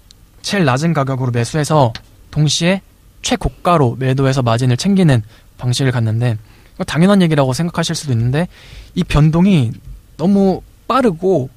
[0.43, 1.93] 제일 낮은 가격으로 매수해서
[2.31, 2.81] 동시에
[3.23, 5.23] 최고가로 매도해서 마진을 챙기는
[5.59, 6.39] 방식을 갖는데
[6.87, 8.47] 당연한 얘기라고 생각하실 수도 있는데
[8.95, 9.73] 이 변동이
[10.17, 11.51] 너무 빠르고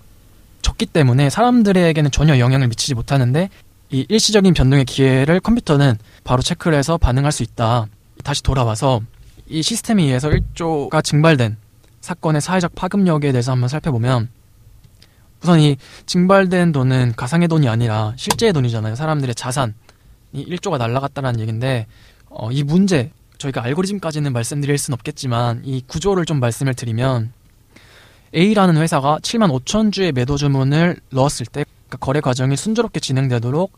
[0.62, 3.50] 적기 때문에 사람들에게는 전혀 영향을 미치지 못하는데
[3.92, 7.86] 이 일시적인 변동의 기회를 컴퓨터는 바로 체크를 해서 반응할 수 있다.
[8.24, 9.02] 다시 돌아와서
[9.48, 11.58] 이 시스템에 의해서 1조가 증발된
[12.02, 14.30] 사건의 사회적 파급력에 대해서 한번 살펴보면
[15.44, 15.78] 우선 이
[16.08, 18.96] 증발된 돈은 가상의 돈이 아니라 실제의 돈이잖아요.
[18.96, 19.74] 사람들의 자산이
[20.34, 21.86] 1조가 날라갔다는 얘기인데
[22.30, 27.32] 어, 이 문제 저희가 알고리즘까지는 말씀드릴 수는 없겠지만 이 구조를 좀 말씀을 드리면
[28.34, 33.72] A라는 회사가 7만 5천 주의 매도 주문을 넣었을 때 그러니까 거래 과정이 순조롭게 진행되도록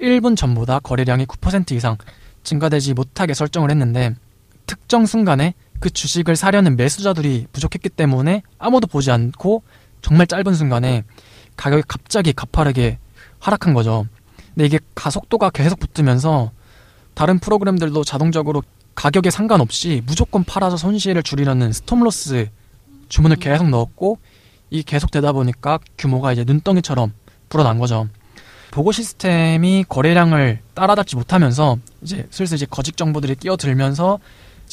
[0.00, 1.96] 1분 전보다 거래량이 9% 이상
[2.42, 4.16] 증가되지 못하게 설정을 했는데
[4.66, 9.62] 특정 순간에 그 주식을 사려는 매수자들이 부족했기 때문에 아무도 보지 않고
[10.00, 11.04] 정말 짧은 순간에
[11.56, 12.98] 가격이 갑자기 가파르게
[13.38, 14.06] 하락한 거죠.
[14.54, 16.52] 근데 이게 가속도가 계속 붙으면서
[17.14, 18.62] 다른 프로그램들도 자동적으로
[18.94, 22.48] 가격에 상관없이 무조건 팔아서 손실을 줄이려는 스톱로스
[23.08, 24.18] 주문을 계속 넣었고
[24.70, 27.12] 이 계속 되다 보니까 규모가 이제 눈덩이처럼
[27.48, 28.08] 불어난 거죠.
[28.70, 34.18] 보고 시스템이 거래량을 따라잡지 못하면서 이제 슬슬 이제 거짓 정보들이 끼어들면서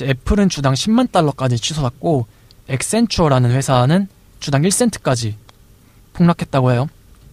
[0.05, 2.27] 애플은 주당 10만 달러까지 치솟았고
[2.67, 4.07] 엑센추어라는 회사는
[4.39, 5.33] 주당 1센트까지
[6.13, 6.87] 폭락했다고 해요.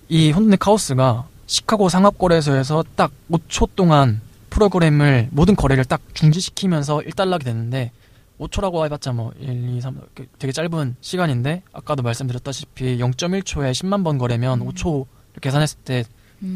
[0.09, 7.93] 이 혼돈의 카오스가 시카고 상업거래소에서 딱 5초 동안 프로그램을 모든 거래를 딱 중지시키면서 1달러게 됐는데
[8.41, 10.01] 5초라고 해봤자 뭐 1, 2, 3
[10.39, 14.69] 되게 짧은 시간인데 아까도 말씀드렸다시피 0.1초에 10만 번 거래면 음.
[14.69, 15.07] 5초
[15.41, 16.05] 계산했을 때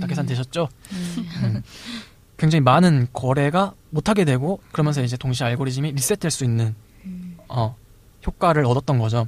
[0.00, 0.68] 다 계산되셨죠?
[0.92, 1.28] 음.
[1.42, 1.62] 음.
[2.40, 6.74] 굉장히 많은 거래가 못하게 되고 그러면서 이제 동시에 알고리즘이 리셋될 수 있는
[7.04, 7.36] 음.
[7.48, 7.76] 어,
[8.26, 9.26] 효과를 얻었던 거죠.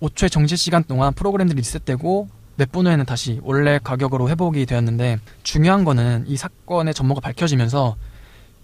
[0.00, 5.84] 5초의 정지 시간 동안 프로그램들이 리셋되고 몇 분 후에는 다시 원래 가격으로 회복이 되었는데 중요한
[5.84, 7.96] 거는 이 사건의 전모가 밝혀지면서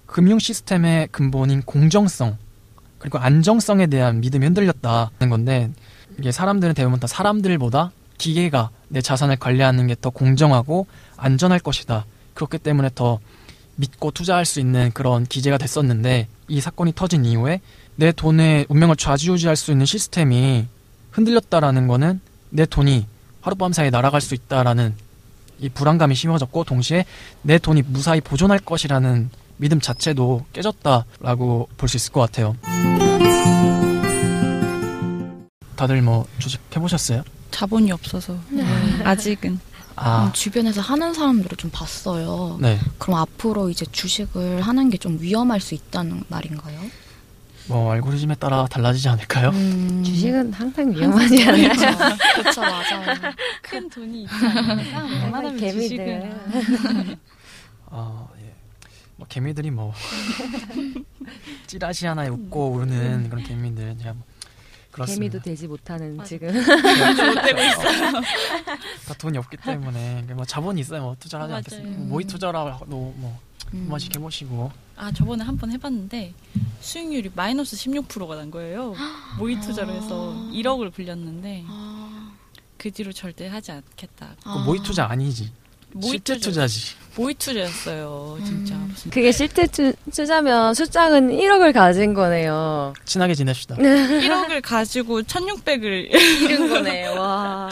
[0.07, 2.39] 금융 시스템의 근본인 공정성
[2.99, 5.71] 그리고 안정성에 대한 믿음이 흔들렸다는 건데
[6.19, 12.07] 이게 사람들은 대부분 다 사람들보다 기계가 내 자산을 관리하는 게 더 공정하고 안전할 것이다.
[12.35, 13.19] 그렇기 때문에 더
[13.83, 17.61] 믿고 투자할 수 있는 그런 기재가 됐었는데 이 사건이 터진 이후에
[17.97, 20.67] 내 돈의 운명을 좌지우지할 수 있는 시스템이
[21.11, 23.07] 흔들렸다라는 거는 내 돈이
[23.41, 24.95] 하룻밤 사이에 날아갈 수 있다라는
[25.59, 27.05] 이 불안감이 심해졌고 동시에
[27.43, 32.57] 내 돈이 무사히 보존할 것이라는 믿음 자체도 깨졌다라고 볼 수 있을 것 같아요.
[35.77, 37.23] 다들 뭐 주식 해보셨어요?
[37.51, 38.65] 자본이 없어서 네.
[39.05, 39.59] 아직은
[39.97, 40.27] 아.
[40.27, 42.59] 음, 주변에서 하는 사람들을 좀 봤어요.
[42.61, 42.79] 네.
[42.99, 46.81] 그럼 앞으로 이제 주식을 하는 게 좀 위험할 수 있다는 말인가요?
[47.69, 49.51] 뭐 알고리즘에 따라 달라지지 않을까요?
[49.51, 50.03] 음...
[50.05, 51.69] 주식은 항상 위험하지 않나요?
[52.37, 53.33] 그렇죠, 맞아요.
[53.63, 55.07] 큰 돈이 있잖아요.
[55.25, 56.33] 웬만하면 개미들.
[57.91, 58.53] 아 예.
[59.17, 59.93] 뭐 개미들이 뭐
[61.67, 64.23] 찌라시 하나에 웃고 오르는 그런 개미들 제가 뭐
[64.93, 65.33] 그렇습니다.
[65.33, 66.29] 개미도 되지 못하는 맞아.
[66.29, 68.13] 지금 못되고 있어요.
[69.09, 71.03] 다 돈이 없기 때문에 뭐 자본이 있어요.
[71.03, 71.99] 뭐 투자를 하지 않겠습니까?
[71.99, 73.39] 뭐 모의 투자라도 뭐
[73.75, 73.81] 음.
[73.81, 74.71] 한번씩 해보시고.
[74.97, 76.35] 아 저번에 한 번 해봤는데
[76.81, 78.95] 수익률이 마이너스 16%가 난 거예요.
[79.39, 82.33] 모의 투자로 해서 1억을 불렸는데 아.
[82.77, 84.37] 그 뒤로 절대 하지 않겠다.
[84.43, 85.51] 그 모의 투자 아니지.
[86.01, 86.67] 실제 투자.
[86.67, 88.75] 지 모의 투자였어요, 진짜.
[88.75, 88.95] 음.
[89.11, 89.93] 그게 실제 투,
[90.25, 92.95] 자면 수장은 1억을 가진 거네요.
[93.05, 93.77] 친하게 지냅시다.
[93.77, 97.09] 1억을 가지고 1,600을 잃은 거네.
[97.15, 97.69] 와,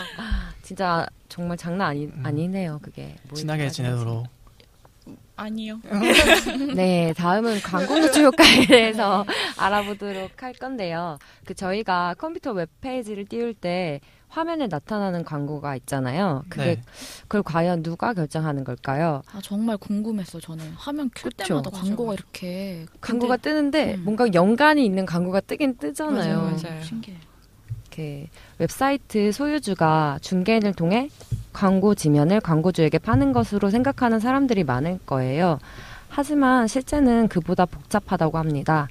[0.63, 2.23] 진짜 정말 장난 아니, 음.
[2.23, 3.17] 아니네요, 그게.
[3.35, 4.27] 친하게 지내도록.
[5.37, 5.81] 아니요.
[6.77, 9.25] 네, 다음은 광고 노출 효과에 대해서
[9.57, 11.19] 알아보도록 할 건데요.
[11.47, 16.43] 그 저희가 컴퓨터 웹페이지를 띄울 때 화면에 나타나는 광고가 있잖아요.
[16.49, 16.83] 그게 네.
[17.23, 19.23] 그걸 과연 누가 결정하는 걸까요?
[19.33, 21.49] 아 정말 궁금했어 저는 화면 켤 그쵸.
[21.49, 22.23] 때마다 맞아, 광고가 맞아.
[22.23, 24.05] 이렇게 광고가 뜨는데 음.
[24.05, 26.43] 뭔가 연관이 있는 광고가 뜨긴 뜨잖아요.
[26.43, 26.83] 맞아요, 맞아요.
[26.83, 27.19] 신기해.
[27.87, 31.09] 이렇게 웹사이트 소유주가 중개인을 통해
[31.53, 35.59] 광고 지면을 광고주에게 파는 것으로 생각하는 사람들이 많을 거예요.
[36.09, 38.89] 하지만 실제는 그보다 복잡하다고 합니다.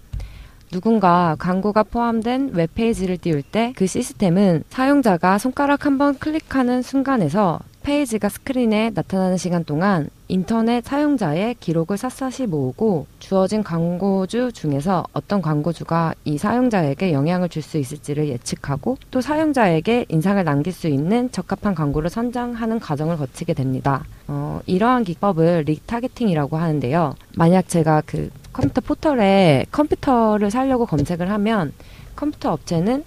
[0.72, 8.30] 누군가 광고가 포함된 웹페이지를 띄울 때 그 시스템은 사용자가 손가락 한 번 클릭하는 순간에서 페이지가
[8.30, 16.38] 스크린에 나타나는 시간 동안 인터넷 사용자의 기록을 샅샅이 모으고 주어진 광고주 중에서 어떤 광고주가 이
[16.38, 22.80] 사용자에게 영향을 줄 수 있을지를 예측하고 또 사용자에게 인상을 남길 수 있는 적합한 광고를 선정하는
[22.80, 24.06] 과정을 거치게 됩니다.
[24.28, 27.16] 어, 이러한 기법을 retargeting이라고 하는데요.
[27.36, 31.74] 만약 제가 그 컴퓨터 포털에 컴퓨터를 사려고 검색을 하면
[32.16, 33.04] 컴퓨터 업체는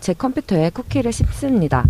[0.00, 1.84] 제 컴퓨터에 쿠키를 씹습니다.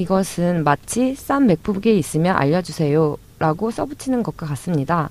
[0.00, 5.10] 이것은 마치 싼 맥북이 있으면 알려주세요 라고 써붙이는 것과 같습니다.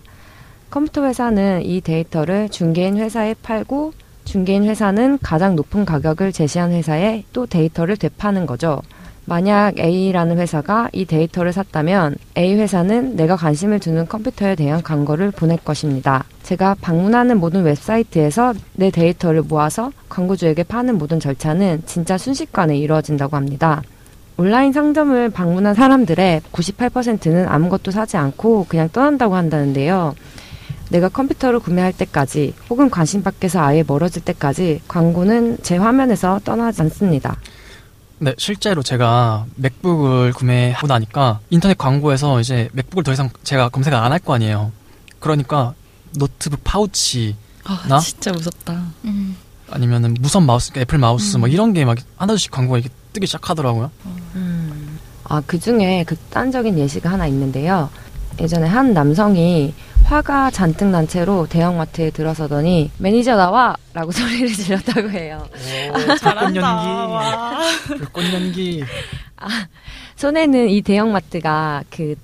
[0.71, 3.93] 컴퓨터 회사는 이 데이터를 중개인 회사에 팔고
[4.25, 8.81] 중개인 회사는 가장 높은 가격을 제시한 회사에 또 데이터를 되파는 거죠.
[9.25, 15.57] 만약 A라는 회사가 이 데이터를 샀다면 A 회사는 내가 관심을 두는 컴퓨터에 대한 광고를 보낼
[15.57, 16.23] 것입니다.
[16.41, 23.83] 제가 방문하는 모든 웹사이트에서 내 데이터를 모아서 광고주에게 파는 모든 절차는 진짜 순식간에 이루어진다고 합니다.
[24.39, 30.15] 온라인 상점을 방문한 사람들의 98%는 아무것도 사지 않고 그냥 떠난다고 한다는데요.
[30.89, 37.35] 내가 컴퓨터를 구매할 때까지 혹은 관심 밖에서 아예 멀어질 때까지 광고는 제 화면에서 떠나지 않습니다.
[38.19, 44.13] 네, 실제로 제가 맥북을 구매하고 나니까 인터넷 광고에서 이제 맥북을 더 이상 제가 검색을 안
[44.13, 44.71] 할 거 아니에요.
[45.19, 45.73] 그러니까
[46.17, 47.99] 노트북 파우치 아, 나?
[47.99, 48.81] 진짜 무섭다.
[49.03, 49.35] 음.
[49.69, 51.41] 아니면은 무선 마우스, 그러니까 애플 마우스 음.
[51.41, 53.91] 뭐 이런 게 막 하나둘씩 광고가 이렇게 뜨기 시작하더라고요.
[55.29, 57.89] 아, 그 중에 극단적인 예시가 하나 있는데요.
[58.41, 63.75] 예전에 한 남성이 화가 잔뜩 난 채로 대형마트에 들어서더니 매니저 나와!
[63.93, 65.47] 라고 소리를 질렀다고 해요.
[65.93, 68.83] 불꽃 연기, 불꽃 연기.
[70.15, 72.15] 손에는 이 대형마트가 그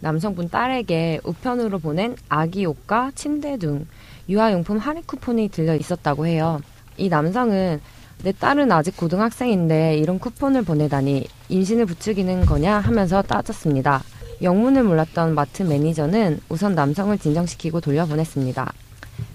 [0.00, 3.86] 남성분 딸에게 우편으로 보낸 아기 옷과 침대 등
[4.28, 6.60] 유아용품 할인 쿠폰이 들려 있었다고 해요.
[6.98, 7.80] 이 남성은
[8.22, 14.02] 내 딸은 아직 고등학생인데 이런 쿠폰을 보내다니 임신을 부추기는 거냐 하면서 따졌습니다.
[14.42, 18.72] 영문을 몰랐던 마트 매니저는 우선 남성을 진정시키고 돌려보냈습니다.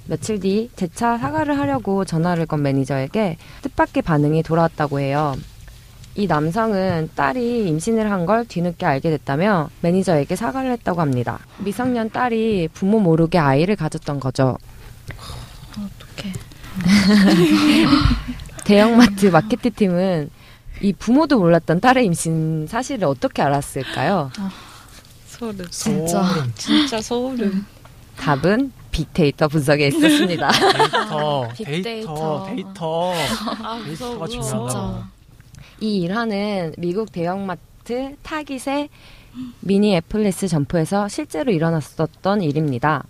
[0.05, 5.35] 며칠 뒤 재차 사과를 하려고 전화를 건 매니저에게 뜻밖의 반응이 돌아왔다고 해요.
[6.15, 11.39] 이 남성은 딸이 임신을 한 걸 뒤늦게 알게 됐다며 매니저에게 사과를 했다고 합니다.
[11.59, 14.57] 미성년 딸이 부모 모르게 아이를 가졌던 거죠.
[15.73, 16.33] 어떡해.
[18.67, 20.29] 대형마트 마케팅 팀은
[20.81, 24.29] 이 부모도 몰랐던 딸의 임신 사실을 어떻게 알았을까요?
[25.25, 25.65] 소름.
[25.69, 26.23] 진짜.
[26.23, 26.51] 소름.
[26.55, 27.65] 진짜 소름.
[28.17, 30.51] 답은 빅데이터 분석에 있었습니다.
[30.51, 31.83] 데이터, 빅데이터.
[31.85, 33.13] 데이터, 데이터.
[33.63, 34.27] 아, 데이터가 무서워.
[34.27, 35.11] 중요하다.
[35.79, 38.89] 이 일화는 미국 대형마트 타깃의
[39.61, 43.05] 미니애폴리스 점포에서 실제로 일어났었던 일입니다.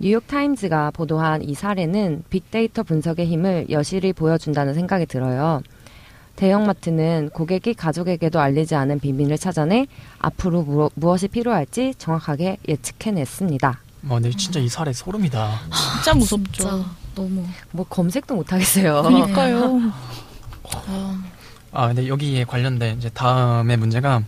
[0.00, 5.60] 뉴욕타임즈가 보도한 이 사례는 빅데이터 분석의 힘을 여실히 보여준다는 생각이 들어요.
[6.36, 9.88] 대형마트는 고객이 가족에게도 알리지 않은 비밀을 찾아내
[10.20, 13.68] 앞으로 무, 무엇이 필요할지 정확하게 예측해냈습니다.
[14.08, 15.60] 와, 근데 진짜 이 사례 소름이다.
[15.94, 16.52] 진짜 무섭죠.
[16.52, 16.84] 진짜
[17.16, 17.44] 너무.
[17.72, 19.02] 뭐 검색도 못하겠어요.
[19.02, 19.80] 그러니까요.
[20.86, 21.22] 아,
[21.72, 24.22] 아, 근데 여기에 관련된 이제 다음의 문제가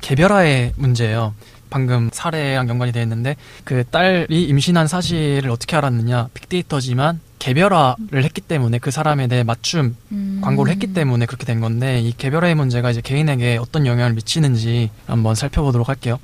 [0.00, 1.32] 개별화의 문제예요.
[1.70, 8.78] 방금 사례랑 연관이 되어 있는데 그 딸이 임신한 사실을 어떻게 알았느냐 빅데이터지만 개별화를 했기 때문에
[8.78, 10.40] 그 사람에 대해 맞춤 음.
[10.42, 15.34] 광고를 했기 때문에 그렇게 된 건데 이 개별화의 문제가 이제 개인에게 어떤 영향을 미치는지 한번
[15.34, 16.18] 살펴보도록 할게요.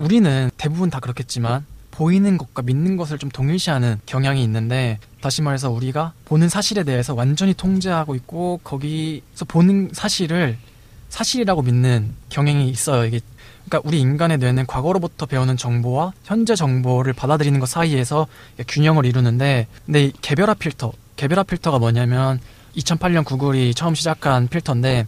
[0.00, 6.12] 우리는 대부분 다 그렇겠지만 보이는 것과 믿는 것을 좀 동일시하는 경향이 있는데 다시 말해서 우리가
[6.26, 10.56] 보는 사실에 대해서 완전히 통제하고 있고 거기서 보는 사실을
[11.08, 13.04] 사실이라고 믿는 경향이 있어요.
[13.04, 13.20] 이게
[13.68, 18.26] 그러니까 우리 인간의 뇌는 과거로부터 배우는 정보와 현재 정보를 받아들이는 것 사이에서
[18.66, 22.40] 균형을 이루는데 근데 이 개별화 필터, 개별화 필터가 뭐냐면
[22.76, 25.06] 2008년 구글이 처음 시작한 필터인데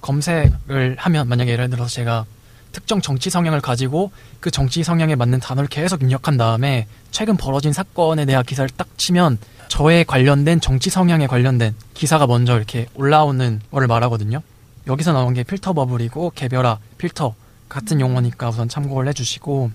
[0.00, 2.24] 검색을 하면 만약에 예를 들어서 제가
[2.72, 8.24] 특정 정치 성향을 가지고 그 정치 성향에 맞는 단어를 계속 입력한 다음에 최근 벌어진 사건에
[8.24, 14.42] 대한 기사를 딱 치면 저에 관련된 정치 성향에 관련된 기사가 먼저 이렇게 올라오는 거를 말하거든요.
[14.86, 17.34] 여기서 나온 게 필터 버블이고 개별화 필터
[17.68, 19.70] 같은 용어니까 우선 참고를 해주시고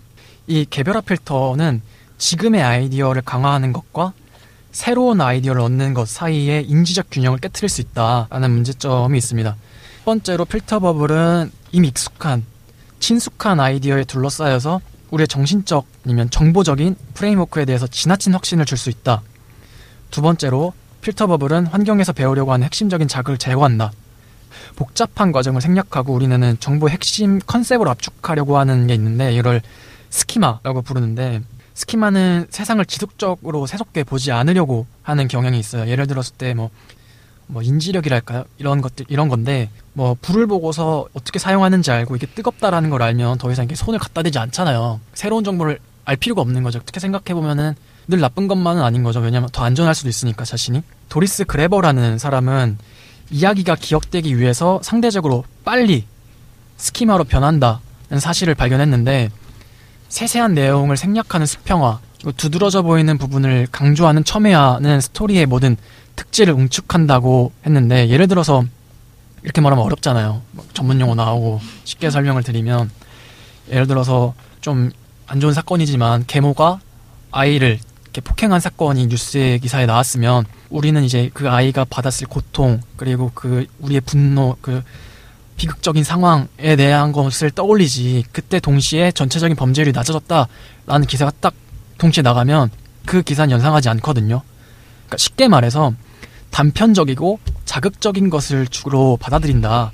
[0.48, 1.82] 이 개별화 필터는
[2.18, 4.14] 지금의 아이디어를 강화하는 것과
[4.72, 9.56] 새로운 아이디어를 얻는 것 사이에 인지적 균형을 깨뜨릴 수 있다라는 문제점이 있습니다.
[10.00, 12.46] 첫 번째로 필터 버블은 이미 익숙한
[13.00, 19.22] 친숙한 아이디어에 둘러싸여서 우리의 정신적 아니면 정보적인 프레임워크에 대해서 지나친 확신을 줄 수 있다.
[20.12, 23.92] 두 번째로 필터 버블은 환경에서 배우려고 하는 핵심적인 자극을 제거한다.
[24.76, 29.62] 복잡한 과정을 생략하고 우리는 정보의 핵심 컨셉을 압축하려고 하는 게 있는데 이걸
[30.10, 31.42] 스키마라고 부르는데
[31.74, 35.90] 스키마는 세상을 지속적으로 새롭게 보지 않으려고 하는 경향이 있어요.
[35.90, 36.70] 예를 들었을 때뭐
[37.48, 38.46] 뭐 인지력이랄까요?
[38.58, 43.52] 이런 것들 이런 건데 뭐 불을 보고서 어떻게 사용하는지 알고 이게 뜨겁다라는 걸 알면 더
[43.52, 45.00] 이상 이렇게 손을 갖다 대지 않잖아요.
[45.14, 46.80] 새로운 정보를 알 필요가 없는 거죠.
[46.80, 47.76] 어떻게 생각해 보면은
[48.08, 49.20] 늘 나쁜 것만은 아닌 거죠.
[49.20, 50.82] 왜냐하면 더 안전할 수도 있으니까 자신이.
[51.10, 52.78] 도리스 그레버라는 사람은
[53.32, 56.06] 이야기가 기억되기 위해서 상대적으로 빨리
[56.78, 59.30] 스키마로 변한다는 사실을 발견했는데
[60.10, 62.00] 세세한 내용을 생략하는 수평화,
[62.38, 65.78] 두드러져 보이는 부분을 강조하는 첨예화는 스토리의 모든
[66.16, 68.64] 특질을 응축한다고 했는데 예를 들어서
[69.44, 70.42] 이렇게 말하면 어렵잖아요.
[70.52, 72.90] 막 전문 용어 나오고 쉽게 설명을 드리면
[73.70, 74.92] 예를 들어서 좀
[75.28, 76.80] 안 좋은 사건이지만 계모가
[77.32, 77.80] 아이를
[78.16, 84.00] 이렇게 폭행한 사건이 뉴스 기사에 나왔으면 우리는 이제 그 아이가 받았을 고통 그리고 그 우리의
[84.02, 84.82] 분노 그
[85.58, 91.54] 비극적인 상황에 대한 것을 떠올리지 그때 동시에 전체적인 범죄율이 낮아졌다라는 기사가 딱
[91.98, 92.70] 동시에 나가면
[93.06, 94.42] 그 기사는 연상하지 않거든요.
[95.08, 95.94] 그러니까 쉽게 말해서
[96.52, 99.92] 단편적이고 자극적인 것을 주로 받아들인다.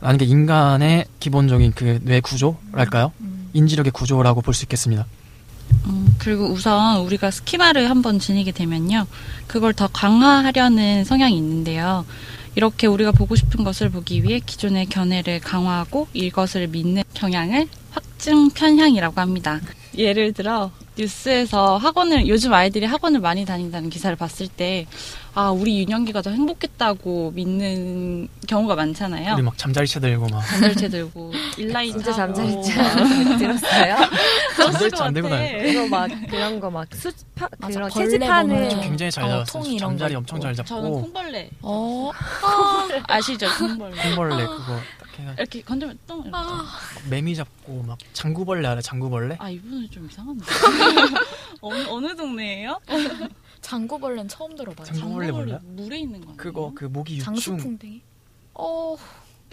[0.00, 3.12] 라는 게 인간의 기본적인 그 뇌 구조랄까요?
[3.52, 5.06] 인지력의 구조라고 볼 수 있겠습니다.
[5.86, 9.06] 음, 그리고 우선 우리가 스키마를 한번 지니게 되면요.
[9.46, 12.04] 그걸 더 강화하려는 성향이 있는데요.
[12.54, 19.20] 이렇게 우리가 보고 싶은 것을 보기 위해 기존의 견해를 강화하고 이것을 믿는 경향을 확증 편향이라고
[19.20, 19.60] 합니다.
[19.96, 24.86] 예를 들어 뉴스에서 학원을 요즘 아이들이 학원을 많이 다닌다는 기사를 봤을 때
[25.34, 29.34] 아, 우리 윤영기가 더 행복했다고 믿는 경우가 많잖아요.
[29.34, 32.12] 우리 막 잠자리채 들고 막 잠잘채 들고 인라인 진짜.
[32.12, 32.72] 잠자리채
[33.38, 33.96] 들었어요?
[34.56, 35.28] 그랬을 잠잘채 것안 들고.
[35.28, 35.62] 다녀요.
[35.62, 37.10] 그거 막 그런 거 막 수,
[37.60, 39.62] 그런 채집하는 굉장히 잘 어, 잡았어요.
[39.64, 42.10] 이런 잠자리 거 엄청 잘 저는 잡고 콩벌레 어.
[43.06, 43.46] 아시죠?
[43.58, 43.96] 콩벌레.
[44.02, 44.80] 콩벌레 그거
[45.36, 46.38] 이렇게 건드면 똥 이렇게.
[47.10, 48.80] 매미 잡고 막 장구벌레 알아?
[48.80, 49.36] 장구벌레?
[49.38, 50.44] 아 이분은 좀 이상한데.
[51.60, 52.80] 어느 어느 동네예요?
[53.60, 54.84] 장구벌레는 처음 들어봐요.
[54.86, 55.60] 장구벌레 장구벌레 몰라요?
[55.64, 56.36] 물에 있는 거 아니에요?
[56.36, 58.02] 그거 그 모기 유충 장수풍뎅이?
[58.54, 58.96] 어.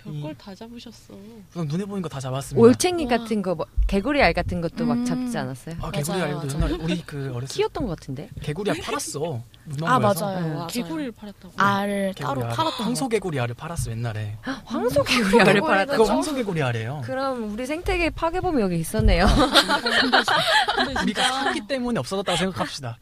[0.06, 1.14] 별걸 다 잡으셨어.
[1.52, 2.62] 그럼 눈에 보이는 거 다 잡았습니다.
[2.66, 3.18] 올챙이 와.
[3.18, 5.06] 같은 거, 뭐, 개구리 알 같은 것도 막 음.
[5.06, 5.76] 잡지 않았어요?
[5.82, 6.54] 아 개구리 맞아요, 알도.
[6.56, 8.30] 옛날에 우리 그 어렸을 때 키웠던 것 같은데?
[8.42, 9.42] 개구리 알 팔았어.
[9.84, 10.00] 아.
[10.00, 10.40] 맞아요.
[10.42, 10.54] 네.
[10.54, 10.68] 맞아요.
[10.68, 11.54] 개구리를 팔았다고.
[11.58, 12.50] 알을 따로 알.
[12.50, 13.10] 팔았던 황소 거.
[13.10, 14.38] 개구리 알을 팔았어 옛날에.
[14.66, 15.92] 황소 개구리 알을 팔았다.
[15.94, 17.02] 그거 저- 황소 개구리 알이에요.
[17.04, 19.26] 그럼 우리 생태계 파괴범이 여기 있었네요.
[19.26, 22.98] 근데 우리가 진짜 샀기 때문에 없어졌다고 생각합시다.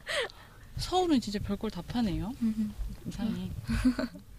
[0.78, 2.32] 서울은 진짜 별걸 다 파네요.
[2.42, 2.74] 음.
[3.08, 3.50] 이상해.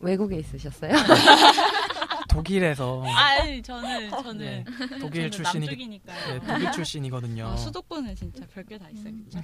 [0.00, 0.92] 외국에 있으셨어요?
[2.28, 4.64] 독일에서 아니 저는 저는 네,
[5.00, 6.32] 독일 저는 출신이 남쪽이니까요.
[6.40, 7.46] 네, 독일 출신이거든요.
[7.46, 9.12] 아, 수도권은 진짜 별게 다 있어요.
[9.12, 9.42] 진짜.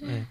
[0.00, 0.26] 네.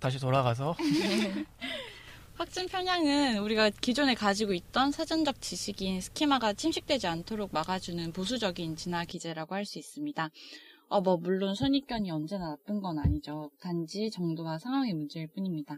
[0.00, 0.74] 다시 돌아가서
[2.34, 9.54] 확증 편향은 우리가 기존에 가지고 있던 사전적 지식인 스키마가 침식되지 않도록 막아주는 보수적인 진화 기제라고
[9.54, 10.28] 할 수 있습니다.
[10.88, 13.50] 어, 뭐, 물론 선입견이 언제나 나쁜 건 아니죠.
[13.60, 15.76] 단지 정도와 상황의 문제일 뿐입니다.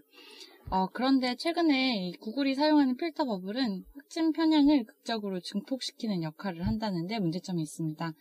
[0.71, 7.63] 어, 그런데 최근에 이 구글이 사용하는 필터 버블은 확증 편향을 극적으로 증폭시키는 역할을 한다는데 문제점이
[7.63, 8.13] 있습니다.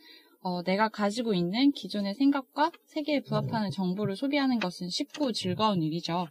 [0.41, 6.27] 어, 내가 가지고 있는 기존의 생각과 세계에 부합하는 정보를 소비하는 것은 쉽고 즐거운 일이죠.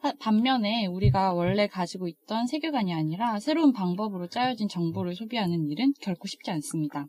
[0.00, 6.28] 하- 반면에 우리가 원래 가지고 있던 세계관이 아니라 새로운 방법으로 짜여진 정보를 소비하는 일은 결코
[6.28, 7.06] 쉽지 않습니다.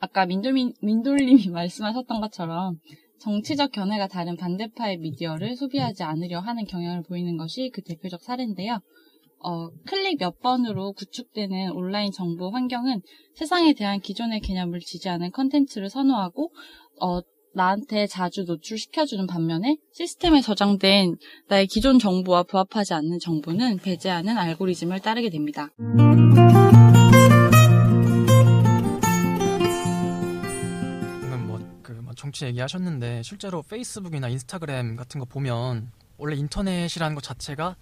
[0.00, 2.76] 아까 민돌민, 민돌님이 말씀하셨던 것처럼
[3.20, 8.78] 정치적 견해가 다른 반대파의 미디어를 소비하지 않으려 하는 경향을 보이는 것이 그 대표적 사례인데요.
[9.40, 13.02] 어, 클릭 몇 번으로 구축되는 온라인 정보 환경은
[13.34, 16.50] 세상에 대한 기존의 개념을 지지하는 컨텐츠를 선호하고
[17.00, 17.20] 어,
[17.54, 21.16] 나한테 자주 노출시켜주는 반면에 시스템에 저장된
[21.48, 25.68] 나의 기존 정보와 부합하지 않는 정보는 배제하는 알고리즘을 따르게 됩니다.
[32.18, 37.76] 정치 얘기하셨는데 실제로 페이스북이나 인스타그램 같은 거 보면 원래 인터넷이라는 것 자체가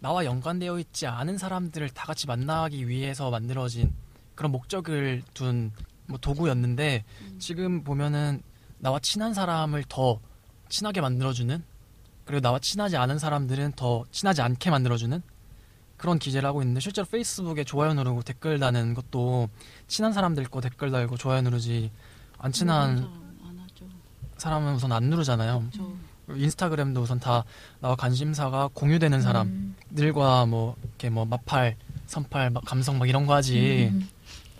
[0.00, 3.94] 나와 연관되어 있지 않은 사람들을 다 같이 만나기 위해서 만들어진
[4.34, 5.70] 그런 목적을 둔
[6.06, 7.04] 뭐 도구였는데
[7.38, 8.42] 지금 보면은
[8.78, 10.20] 나와 친한 사람을 더
[10.68, 11.62] 친하게 만들어주는
[12.24, 15.22] 그리고 나와 친하지 않은 사람들은 더 친하지 않게 만들어주는
[15.96, 19.48] 그런 기재를 하고 있는데 실제로 페이스북에 좋아요 누르고 댓글 다는 것도
[19.86, 21.90] 친한 사람들 거 댓글 달고 좋아요 누르지
[22.38, 23.23] 안 친한 안 하죠.
[24.38, 25.64] 사람은 우선 안 누르잖아요.
[25.76, 27.44] 저 인스타그램도 우선 다
[27.80, 31.76] 나와 관심사가 공유되는 사람들과 뭐 이렇게 뭐 마팔,
[32.06, 33.92] 선팔, 막 감성 막 이런 거 하지.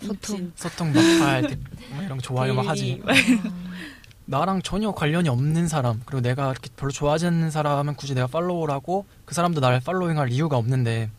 [0.01, 0.51] 소통.
[0.55, 1.59] 소통 마팔 댓-
[1.91, 3.01] 뭐 이런 거 좋아요 막 하지.
[4.27, 8.73] 나랑 전혀 관련이 없는 사람 그리고 내가 이렇게 별로 좋아하지 않는 사람은 굳이 내가 팔로우를
[8.73, 11.11] 하고 그 사람도 나를 팔로잉할 이유가 없는데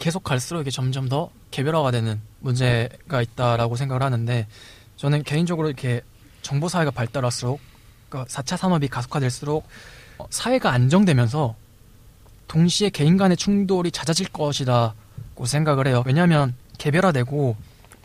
[0.00, 4.46] 계속 갈수록 이게 점점 더 개별화가 되는 문제가 있다라고 생각을 하는데
[4.96, 6.02] 저는 개인적으로 이렇게
[6.46, 7.58] 정보 사회가 발달할수록
[8.08, 9.66] 그러니까 4차 산업이 가속화될수록
[10.18, 11.56] 어, 사회가 안정되면서
[12.46, 16.04] 동시에 개인 간의 충돌이 잦아질 것이라고 생각을 해요.
[16.06, 17.56] 왜냐하면 개별화되고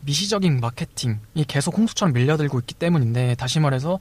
[0.02, 4.00] 미시적인 마케팅이 계속 홍수처럼 밀려들고 있기 때문인데 다시 말해서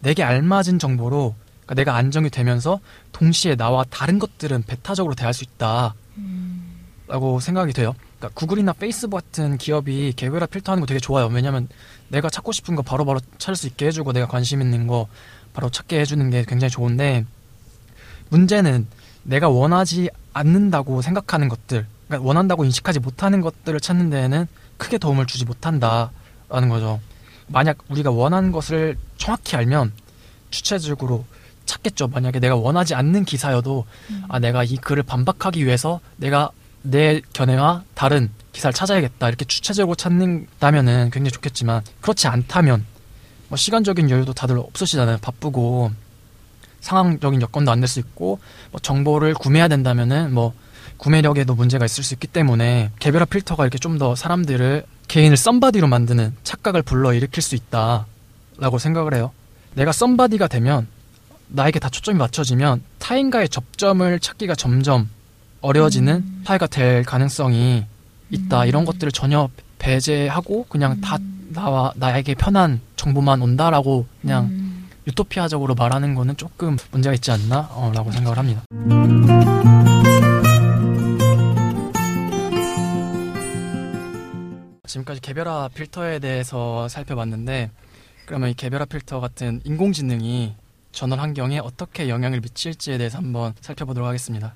[0.00, 2.78] 내게 알맞은 정보로 그러니까 내가 안정이 되면서
[3.10, 7.96] 동시에 나와 다른 것들은 배타적으로 대할 수 있다라고 생각이 돼요.
[8.16, 11.26] 그러니까 구글이나 페이스북 같은 기업이 개별화 필터하는 거 되게 좋아요.
[11.26, 11.66] 왜냐하면
[12.12, 15.08] 내가 찾고 싶은 거 바로바로 찾을 수 있게 해주고 내가 관심 있는 거
[15.54, 17.24] 바로 찾게 해주는 게 굉장히 좋은데
[18.28, 18.86] 문제는
[19.22, 24.46] 내가 원하지 않는다고 생각하는 것들, 그러니까 원한다고 인식하지 못하는 것들을 찾는 데에는
[24.76, 27.00] 크게 도움을 주지 못한다라는 거죠.
[27.48, 29.92] 만약 우리가 원하는 것을 정확히 알면
[30.50, 31.24] 주체적으로
[31.64, 32.08] 찾겠죠.
[32.08, 33.86] 만약에 내가 원하지 않는 기사여도
[34.28, 36.50] 아 내가 이 글을 반박하기 위해서 내가
[36.82, 42.84] 내 견해와 다른 기사를 찾아야겠다 이렇게 주체적으로 찾는다면은 굉장히 좋겠지만 그렇지 않다면
[43.48, 45.18] 뭐 시간적인 여유도 다들 없으시잖아요.
[45.18, 45.90] 바쁘고
[46.80, 48.38] 상황적인 여건도 안 될 수 있고
[48.70, 50.52] 뭐 정보를 구매해야 된다면은 뭐
[50.98, 56.34] 구매력에도 문제가 있을 수 있기 때문에 개별화 필터가 이렇게 좀 더 사람들을 개인을 썸바디로 만드는
[56.44, 59.32] 착각을 불러 일으킬 수 있다라고 생각을 해요.
[59.74, 60.86] 내가 썸바디가 되면
[61.48, 65.08] 나에게 다 초점이 맞춰지면 타인과의 접점을 찾기가 점점
[65.60, 67.84] 어려워지는 사회가 될 가능성이
[68.32, 68.64] 있다.
[68.64, 71.18] 이런 것들을 전혀 배제하고 그냥 다
[71.50, 74.72] 나와 나에게 편한 정보만 온다라고 그냥
[75.06, 77.68] 유토피아적으로 말하는 거는 조금 문제가 있지 않나?
[77.72, 78.62] 어, 라고 생각을 합니다.
[84.86, 87.70] 지금까지 개별화 필터에 대해서 살펴봤는데
[88.26, 90.54] 그러면 이 개별화 필터 같은 인공지능이
[90.92, 94.54] 전원 환경에 어떻게 영향을 미칠지에 대해서 한번 살펴보도록 하겠습니다.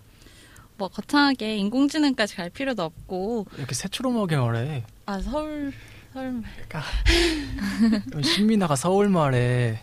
[0.78, 4.84] 뭐 거창하게 인공지능까지 갈 필요도 없고 이렇게 새초롬하게 말해.
[5.06, 5.72] 아 서울
[6.12, 6.42] 서울
[8.22, 9.80] 신민아가 서울 말에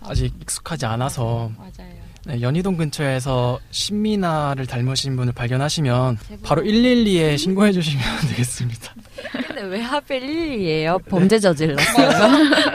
[0.00, 2.04] 아직 익숙하지 않아서 맞아요.
[2.26, 8.94] 네, 연희동 근처에서 신민아를 닮으신 분을 발견하시면 바로 112에 신고해 주시면 되겠습니다.
[9.46, 11.04] 근데 왜 하필 112예요?
[11.08, 12.10] 범죄 저질렀어요.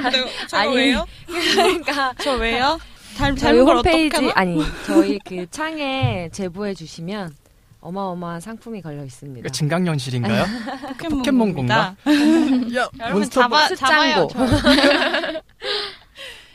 [0.49, 1.05] 저 아니, 왜요?
[1.25, 2.79] 그러니까 저 왜요?
[3.19, 4.31] 닮 저희 홈페이지?
[4.33, 7.35] 아니 저희 그 창에 제보해 주시면
[7.81, 9.41] 어마어마한 상품이 걸려 있습니다.
[9.41, 10.45] 그러니까 진강연실인가요?
[10.99, 11.53] 포켓몬?
[11.53, 11.95] 공입니다.
[12.77, 14.27] 야, 여러분 몬스터 잡아 스- 잡아요.
[14.29, 14.49] 숫장고.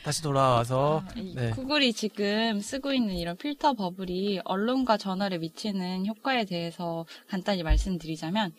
[0.03, 1.49] 다시 돌아와서 이 네.
[1.49, 8.53] 구글이 지금 쓰고 있는 이런 필터 버블이 언론과 저널에 미치는 효과에 대해서 간단히 말씀드리자면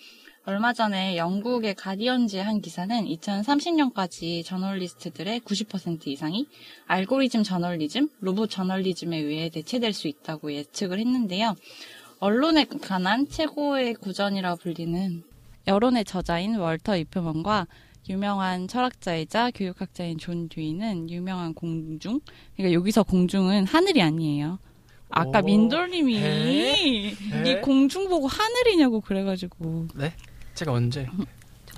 [0.48, 6.46] 얼마 전에 영국의 가디언지의 한 기사는 2030년까지 저널리스트들의 90% 이상이
[6.86, 11.56] 알고리즘 저널리즘, 로봇 저널리즘에 의해 대체될 수 있다고 예측을 했는데요.
[12.20, 15.24] 언론에 관한 최고의 고전이라 불리는
[15.66, 17.66] 여론의 저자인 월터 리프먼과
[18.08, 22.20] 유명한 철학자이자 교육학자인 존 듀이는 유명한 공중.
[22.54, 24.60] 그러니까 여기서 공중은 하늘이 아니에요.
[25.10, 25.42] 아까 오.
[25.42, 26.74] 민돌님이 에?
[26.78, 30.12] 이 공중 보고 하늘이냐고 그래가지고 네?
[30.56, 31.06] 제가 언제?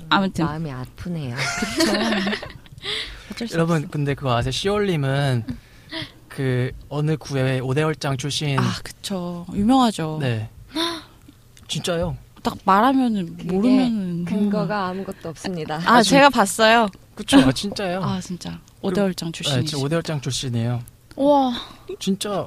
[0.08, 1.36] 아무튼 마음이 아프네요.
[3.32, 3.88] 어쩔 수 여러분 없어.
[3.90, 4.50] 근데 그거 아세요?
[4.52, 5.44] 시올님은
[6.28, 10.18] 그 어느 구의 오대월장 출신 아 그쵸 유명하죠.
[10.20, 10.48] 네.
[11.68, 12.16] 진짜요?
[12.42, 15.80] 딱 말하면은 모르면은 근거가 아무것도 없습니다.
[15.84, 16.88] 아 제가 봤어요.
[17.14, 17.38] 그쵸?
[17.40, 18.00] 아, 진짜요?
[18.02, 19.72] 아 진짜 오대월장 네, 출신이시.
[19.72, 20.80] 저 오대월장 출신이에요.
[21.16, 21.52] 우와
[21.98, 22.46] 진짜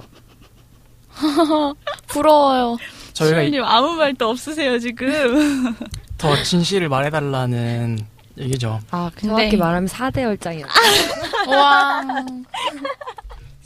[2.07, 2.77] 부러워요.
[3.13, 5.75] 저희가 이- 시원님 아무 말도 없으세요 지금.
[6.21, 7.99] 더 진실을 말해달라는
[8.37, 8.79] 얘기죠.
[8.91, 10.65] 아 정확히 말하면 4대 열장이요.
[11.47, 12.01] 우와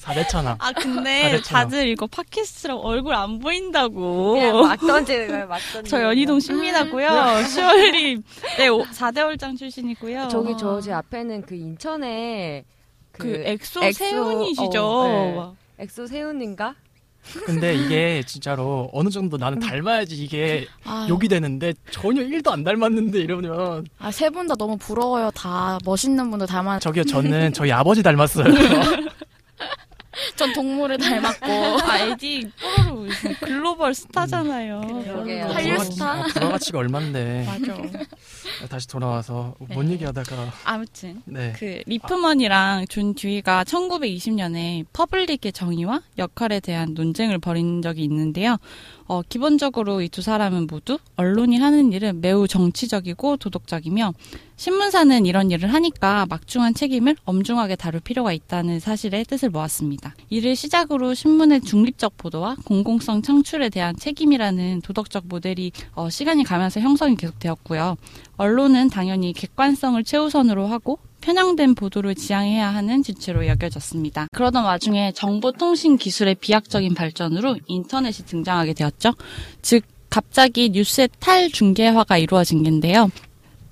[0.01, 0.56] 4대 천왕.
[0.60, 1.60] 아 근데 다르잖아.
[1.64, 4.62] 다들 이거 팟캐스트랑 얼굴 안 보인다고.
[4.64, 5.47] 막 던지는 거예요.
[5.47, 7.43] 막 던지는 저 연희동 신민하고요.
[7.47, 8.24] 시월님
[8.58, 10.28] 네 4대월장 출신이고요.
[10.30, 12.64] 저기 저제 앞에는 그 인천에
[13.12, 14.82] 그, 엑소, 엑소- 세훈이시죠.
[14.84, 16.76] 어, 엑소 세훈인가?
[17.46, 23.20] 근데 이게 진짜로 어느 정도 나는 닮아야지 이게 아, 욕이 되는데 전혀 1도 안 닮았는데
[23.20, 25.32] 이러면 아, 세 분 다 너무 부러워요.
[25.32, 26.80] 다 멋있는 분들 닮아.
[26.80, 28.46] 저기요 저는 저희 아버지 닮았어요.
[30.36, 31.46] 저 어떤 동물을 닮았고.
[31.90, 32.50] 아이디
[32.86, 33.08] 뽀로로
[33.40, 34.82] 글로벌 스타잖아요.
[35.04, 35.46] 그러게요.
[35.46, 36.12] 한류 부가가치- 스타.
[36.12, 37.82] 아, 부가가치가 얼만데 맞아.
[38.70, 39.74] 다시 돌아와서 네.
[39.76, 47.82] 뭔 얘기하다가 아무튼 네 그 리프먼이랑 존 듀이가 1920년에 public의 정의와 역할에 대한 논쟁을 벌인
[47.82, 48.58] 적이 있는데요.
[49.08, 54.14] 어, 기본적으로 이 두 사람은 모두 언론이 하는 일은 매우 정치적이고 도덕적이며
[54.56, 60.16] 신문사는 이런 일을 하니까 막중한 책임을 엄중하게 다룰 필요가 있다는 사실의 뜻을 모았습니다.
[60.30, 67.16] 이를 시작으로 신문의 중립적 보도와 공공성 창출에 대한 책임이라는 도덕적 모델이 어, 시간이 가면서 형성이
[67.18, 67.97] 계속되었고요.
[68.38, 74.28] 언론은 당연히 객관성을 최우선으로 하고 편향된 보도를 지향해야 하는 주체로 여겨졌습니다.
[74.32, 79.16] 그러던 와중에 정보통신 기술의 비약적인 발전으로 인터넷이 등장하게 되었죠.
[79.64, 83.10] 즉 갑자기 뉴스의 탈중계화가 이루어진 건데요.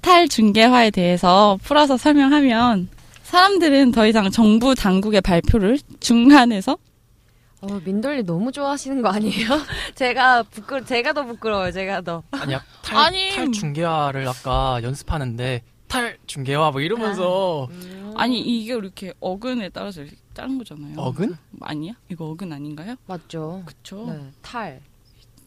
[0.02, 2.90] 탈중계화에 대해서 풀어서 설명하면
[3.22, 6.76] 사람들은 더 이상 정부 당국의 발표를 중간에서
[7.62, 9.48] 어, 민돌리 너무 좋아하시는 거 아니에요?
[9.94, 11.72] 제가 부끄 제가 더 부끄러워요.
[11.72, 12.24] 제가 더.
[12.32, 13.30] 아니야 탈, 아니.
[13.32, 15.62] 탈 중계화를 아까 연습하는데
[15.94, 17.68] 탈중계화 뭐 이러면서
[18.16, 20.96] 아니 이게 이렇게 어근에 따라서 이렇게 짜는 거잖아요.
[20.98, 21.36] 어근?
[21.62, 21.94] 아니야?
[22.10, 22.96] 이거 어근 아닌가요?
[23.06, 23.64] 맞죠.
[23.66, 24.06] 그쵸.
[24.10, 24.32] 네.
[24.42, 24.82] 탈.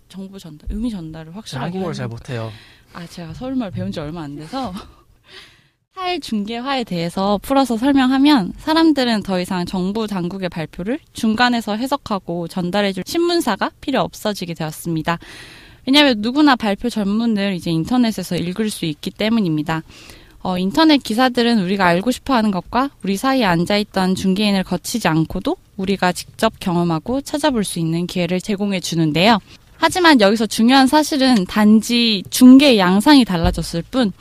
[0.09, 1.65] 정보 전달, 의미 전달을 제가 확실하게.
[1.65, 2.53] 한국어를 하는- 잘 못해요
[2.93, 4.73] 아, 제가 서울말 배운 지 얼마 안 돼서.
[5.95, 14.01] 탈중계화에 대해서 풀어서 설명하면 사람들은 더 이상 정부 당국의 발표를 중간에서 해석하고 전달해줄 신문사가 필요
[14.03, 15.19] 없어지게 되었습니다.
[15.87, 19.83] 왜냐하면 누구나 발표 전문을 이제 인터넷에서 읽을 수 있기 때문입니다.
[20.47, 26.13] 어, 인터넷 기사들은 우리가 알고 싶어 하는 것과 우리 사이에 앉아있던 중개인을 거치지 않고도 우리가
[26.13, 29.41] 직접 경험하고 찾아볼 수 있는 기회를 제공해 주는데요.
[29.77, 34.13] 하지만 여기서 중요한 사실은 단지 중개 양상이 달라졌을 뿐,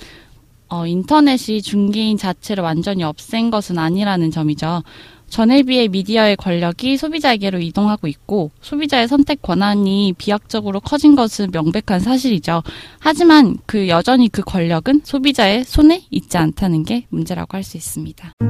[0.67, 4.81] 어, 인터넷이 중개인 자체를 완전히 없앤 것은 아니라는 점이죠.
[5.27, 12.61] 전에 비해 미디어의 권력이 소비자에게로 이동하고 있고 소비자의 선택 권한이 비약적으로 커진 것은 명백한 사실이죠.
[12.99, 18.31] 하지만 그 여전히 그 권력은 소비자의 손에 있지 않다는 게 문제라고 할 수 있습니다.
[18.39, 18.45] 그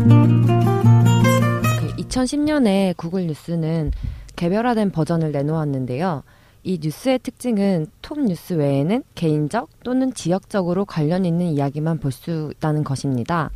[1.97, 3.91] 2010년에 구글 뉴스는
[4.35, 6.23] 개별화된 버전을 내놓았는데요.
[6.63, 12.83] 이 뉴스의 특징은 톱 뉴스 외에는 개인적 또는 지역적으로 관련 있는 이야기만 볼 수 있다는
[12.83, 13.51] 것입니다.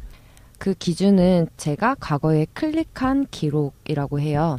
[0.59, 4.57] 그 기준은 제가 과거에 클릭한 기록이라고 해요.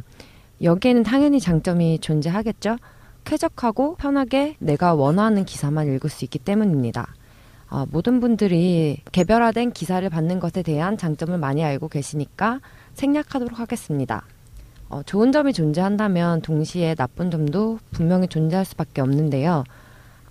[0.61, 2.77] 여기에는 당연히 장점이 존재하겠죠?
[3.23, 7.13] 쾌적하고 편하게 내가 원하는 기사만 읽을 수 있기 때문입니다.
[7.69, 12.59] 어, 모든 분들이 개별화된 기사를 받는 것에 대한 장점을 많이 알고 계시니까
[12.95, 14.25] 생략하도록 하겠습니다.
[14.89, 19.63] 어, 좋은 점이 존재한다면 동시에 나쁜 점도 분명히 존재할 수밖에 없는데요.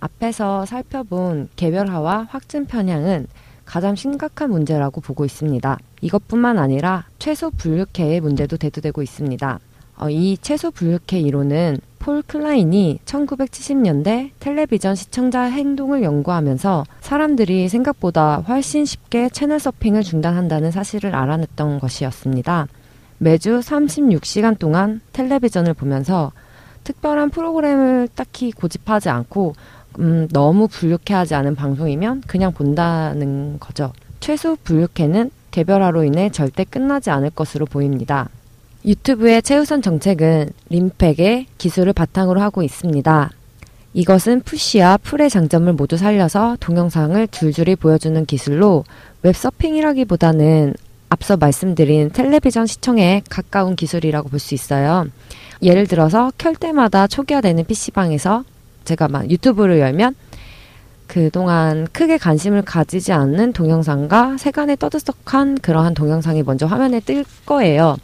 [0.01, 3.27] 앞에서 살펴본 개별화와 확증 편향은
[3.71, 5.77] 가장 심각한 문제라고 보고 있습니다.
[6.01, 9.59] 이것뿐만 아니라 최소 분류회의 문제도 대두되고 있습니다.
[9.95, 18.83] 어, 이 최소 분류회 이론은 폴 클라인이 1970년대 텔레비전 시청자 행동을 연구하면서 사람들이 생각보다 훨씬
[18.83, 22.67] 쉽게 채널 서핑을 중단한다는 사실을 알아냈던 것이었습니다.
[23.19, 26.33] 매주 36시간 동안 텔레비전을 보면서
[26.83, 29.53] 특별한 프로그램을 딱히 고집하지 않고
[29.99, 33.91] 음, 너무 불쾌하지 않은 방송이면 그냥 본다는 거죠.
[34.19, 38.29] 최소 불쾌는 개별화로 인해 절대 끝나지 않을 것으로 보입니다.
[38.85, 43.29] 유튜브의 최우선 정책은 림팩의 기술을 바탕으로 하고 있습니다.
[43.93, 48.85] 이것은 푸시와 풀의 장점을 모두 살려서 동영상을 줄줄이 보여주는 기술로
[49.23, 50.73] 웹서핑이라기보다는
[51.09, 55.07] 앞서 말씀드린 텔레비전 시청에 가까운 기술이라고 볼 수 있어요.
[55.61, 58.45] 예를 들어서 켤 때마다 초기화되는 PC방에서
[58.85, 60.15] 제가 막 유튜브를 열면
[61.07, 67.97] 그동안 크게 관심을 가지지 않는 동영상과 세간에 떠들썩한 그러한 동영상이 먼저 화면에 뜰 거예요.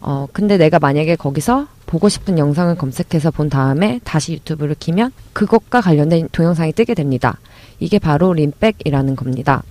[0.00, 5.80] 어, 근데 내가 만약에 거기서 보고 싶은 영상을 검색해서 본 다음에 다시 유튜브를 키면 그것과
[5.80, 7.38] 관련된 동영상이 뜨게 됩니다.
[7.80, 9.62] 이게 바로 림백이라는 겁니다.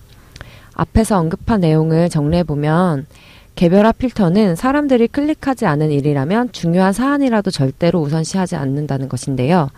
[0.74, 3.06] 앞에서 언급한 내용을 정리해보면
[3.56, 9.70] 개별화 필터는 사람들이 클릭하지 않은 일이라면 중요한 사안이라도 절대로 우선시하지 않는다는 것인데요.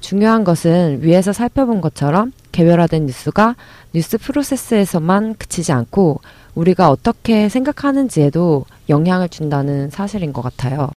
[0.00, 3.56] 중요한 것은 위에서 살펴본 것처럼 개별화된 뉴스가
[3.92, 6.20] 뉴스 프로세스에서만 그치지 않고
[6.54, 10.90] 우리가 어떻게 생각하는지에도 영향을 준다는 사실인 것 같아요.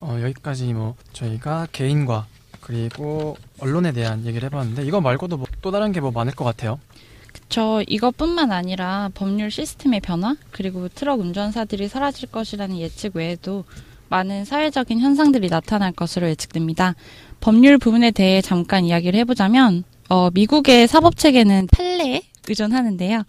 [0.00, 2.26] 어, 여기까지 뭐 저희가 개인과
[2.60, 6.78] 그리고 언론에 대한 얘기를 해봤는데 이거 말고도 뭐 또 다른 게 뭐 많을 것 같아요.
[7.48, 13.64] 저 이것뿐만 아니라 법률 시스템의 변화 그리고 트럭 운전사들이 사라질 것이라는 예측 외에도
[14.08, 16.94] 많은 사회적인 현상들이 나타날 것으로 예측됩니다.
[17.40, 23.22] 법률 부분에 대해 잠깐 이야기를 해보자면 어, 미국의 사법 체계는 판례에 의존하는데요.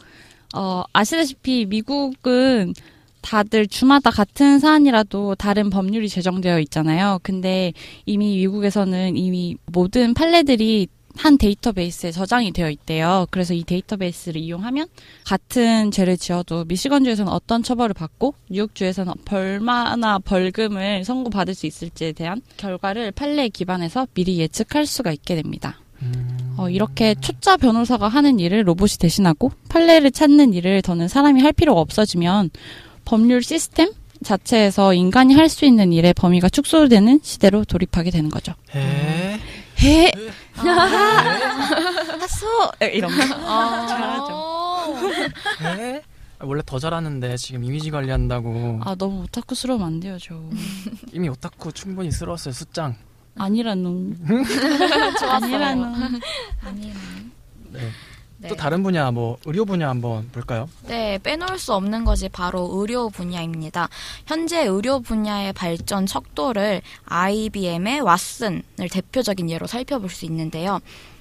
[0.56, 2.74] 어, 아시다시피 미국은
[3.22, 7.20] 다들 주마다 같은 사안이라도 다른 법률이 제정되어 있잖아요.
[7.24, 7.74] 근데
[8.06, 10.88] 이미 미국에서는 이미 모든 판례들이
[11.18, 13.26] 한 데이터베이스에 저장이 되어 있대요.
[13.32, 14.88] 그래서 이 데이터베이스를 이용하면
[15.24, 23.12] 같은 죄를 지어도 미시건주에서는 어떤 처벌을 받고 뉴욕주에서는 얼마나 벌금을 선고받을 수 있을지에 대한 결과를
[23.12, 25.80] 판례에 기반해서 미리 예측할 수가 있게 됩니다.
[26.02, 26.56] 음.
[26.58, 31.82] 어, 이렇게 초짜 변호사가 하는 일을 로봇이 대신하고 판례를 찾는 일을 더는 사람이 할 필요가
[31.82, 32.50] 없어지면
[33.06, 33.92] 법률 시스템
[34.24, 38.54] 자체에서 인간이 할 수 있는 일의 범위가 축소되는 시대로 돌입하게 되는 거죠.
[38.74, 39.40] 해.
[39.82, 40.12] 해
[40.56, 42.48] 하소
[42.94, 43.36] 이런 거.
[43.48, 44.96] 아, 잘하죠.
[45.80, 46.02] 해.
[46.40, 50.36] 아, 원래 더 잘하는데 지금 이미지 관리한다고 아 너무 오타쿠스러우면 안 돼요, 저.
[51.14, 52.96] 이미 오타쿠 충분히 쓸었어요 숫장.
[53.38, 54.14] 아니라누.
[55.20, 55.56] 좋았어요.
[55.56, 55.84] 아니라누.
[56.64, 56.96] 아니라.
[57.72, 57.90] 네.
[58.46, 58.50] 네.
[58.50, 60.70] 또 다른 분야 뭐 의료 분야 한번 볼까요?
[60.88, 63.90] 네, 빼놓을 수 없는 것이 바로 의료 분야입니다.
[64.28, 70.80] 현재 의료 분야의 발전 척도를 IBM의 왓슨을 대표적인 예로 살펴볼 수 있는데요.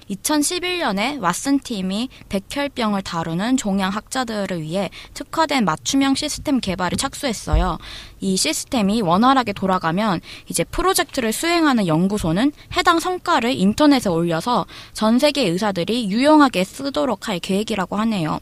[0.09, 7.77] 2011년에 왓슨 팀이 백혈병을 다루는 종양 학자들을 위해 특화된 맞춤형 시스템 개발에 착수했어요.
[8.19, 16.09] 이 시스템이 원활하게 돌아가면 이제 프로젝트를 수행하는 연구소는 해당 성과를 인터넷에 올려서 전 세계 의사들이
[16.09, 18.39] 유용하게 쓰도록 할 계획이라고 하네요.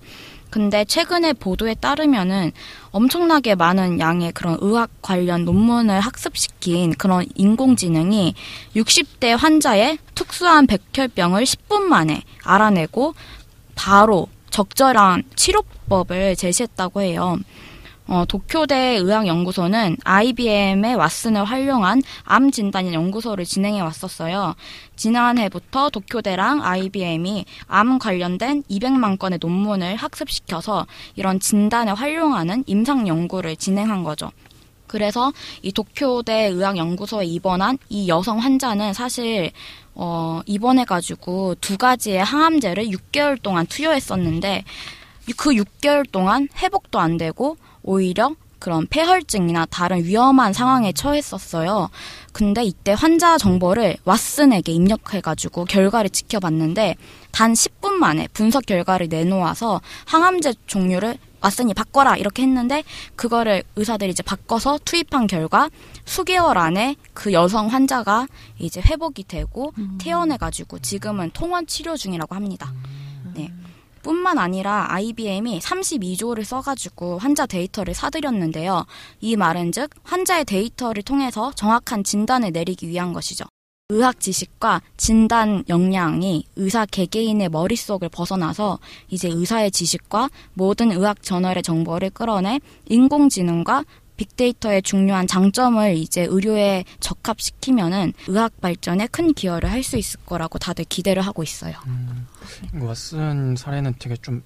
[0.53, 2.51] 근데 최근의 보도에 따르면은
[2.91, 8.35] 엄청나게 많은 양의 그런 의학 관련 논문을 학습시킨 그런 인공지능이
[8.75, 13.15] 60대 환자의 특수한 백혈병을 10분 만에 알아내고
[13.73, 17.39] 바로 적절한 치료법을 제시했다고 해요.
[18.07, 24.55] 어, 도쿄대 의학연구소는 IBM의 왓슨을 활용한 암 진단 연구소를 진행해 왔었어요.
[24.95, 30.85] 지난해부터 도쿄대랑 IBM이 암 관련된 200만 건의 논문을 학습시켜서
[31.15, 34.31] 이런 진단에 활용하는 임상 연구를 진행한 거죠.
[34.85, 35.31] 그래서
[35.63, 39.51] 이 도쿄대 의학연구소에 입원한 이 여성 환자는 사실
[39.95, 44.63] 어, 입원해가지고 두 가지의 항암제를 6개월 동안 투여했었는데
[45.37, 51.89] 그 6개월 동안 회복도 안 되고 오히려 그런 폐혈증이나 다른 위험한 상황에 처했었어요.
[52.31, 56.95] 근데 이때 환자 정보를 왓슨에게 입력해가지고 결과를 지켜봤는데
[57.31, 62.83] 단 10분 만에 분석 결과를 내놓아서 항암제 종류를 왓슨이 바꿔라 이렇게 했는데
[63.17, 65.69] 그거를 의사들이 이제 바꿔서 투입한 결과
[66.05, 68.27] 수개월 안에 그 여성 환자가
[68.59, 72.71] 이제 회복이 되고 퇴원해가지고 지금은 통원 치료 중이라고 합니다.
[74.03, 74.09] 네.
[74.09, 78.85] 뿐만 아니라 IBM이 32조를 써가지고 환자 데이터를 사들였는데요.
[79.21, 83.45] 이 말은 즉 환자의 데이터를 통해서 정확한 진단을 내리기 위한 것이죠.
[83.89, 88.79] 의학 지식과 진단 역량이 의사 개개인의 머릿속을 벗어나서
[89.09, 93.83] 이제 의사의 지식과 모든 의학 저널의 정보를 끌어내 인공지능과
[94.15, 100.85] 빅데이터의 중요한 장점을 이제 의료에 적합시키면은 의학 발전에 큰 기여를 할 수 있을 거라고 다들
[100.85, 101.75] 기대를 하고 있어요.
[101.87, 102.25] 음,
[102.75, 104.43] 왓슨 사례는 되게 좀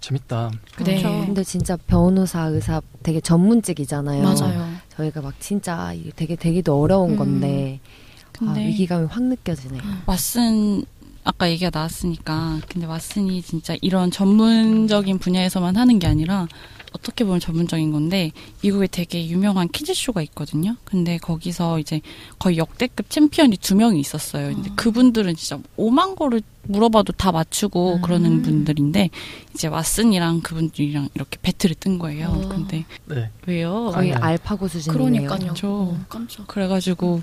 [0.00, 0.50] 재밌다.
[0.84, 1.02] 네.
[1.02, 4.22] 근데 진짜 변호사, 의사 되게 전문직이잖아요.
[4.22, 4.68] 맞아요.
[4.90, 7.16] 저희가 막 진짜 되게 되기도 어려운 음.
[7.16, 9.82] 건데 아, 근데 위기감이 확 느껴지네요.
[10.06, 10.84] 왓슨
[11.24, 16.46] 아까 얘기가 나왔으니까 근데 왓슨이 진짜 이런 전문적인 분야에서만 하는 게 아니라
[16.92, 18.32] 어떻게 보면 전문적인 건데
[18.62, 20.76] 미국에 되게 유명한 퀴즈쇼가 있거든요.
[20.84, 22.00] 근데 거기서 이제
[22.38, 24.54] 거의 역대급 챔피언이 두 명이 있었어요.
[24.54, 28.02] 근데 그분들은 진짜 오만 거를 물어봐도 다 맞추고 음.
[28.02, 29.10] 그러는 분들인데
[29.54, 32.28] 이제 왓슨이랑 그분들이랑 이렇게 배틀을 뜬 거예요.
[32.28, 32.48] 어.
[32.48, 33.30] 근데 네.
[33.46, 33.90] 왜요?
[33.94, 34.24] 거의 아니요.
[34.24, 35.28] 알파고 수준이네요.
[35.28, 35.54] 그러니까요.
[35.54, 36.46] 저 어, 깜짝.
[36.46, 37.22] 그래가지고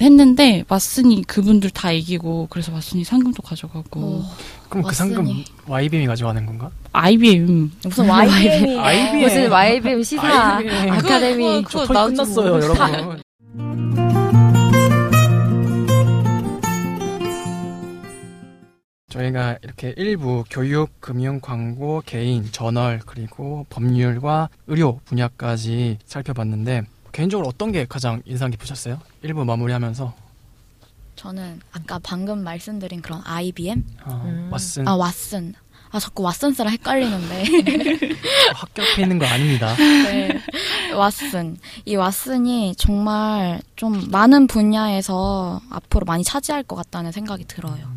[0.00, 4.30] 했는데 왓슨이 그분들 다 이기고 그래서 왓슨이 상금도 가져가고 어,
[4.68, 4.94] 그럼 그 왓슨이.
[4.94, 6.70] 상금 YBM이 가져가는 건가?
[6.92, 9.20] IBM 무슨 YBM이 IBM.
[9.22, 10.90] 무슨 YBM 시사 IBM.
[10.92, 13.20] 아카데미 그거- 저 토익 끝났어요, 여러분.
[19.08, 26.82] 저희가 이렇게 일부 교육, 금융, 광고, 개인, 저널, 그리고 법률과 의료 분야까지 살펴봤는데
[27.16, 29.00] 개인적으로 어떤 게 가장 인상 깊으셨어요?
[29.22, 30.12] 일부 마무리하면서
[31.16, 34.50] 저는 아까 방금 말씀드린 그런 IBM, 어, 음.
[34.52, 35.54] 왓슨 아 왓슨.
[35.92, 37.44] 아 자꾸 왓슨스랑 헷갈리는데.
[38.60, 39.74] 앞에 있는 거 아닙니다.
[39.76, 40.28] 네.
[40.92, 41.56] 왓슨.
[41.86, 47.95] 이 왓슨이 정말 좀 많은 분야에서 앞으로 많이 차지할 것 같다는 생각이 들어요.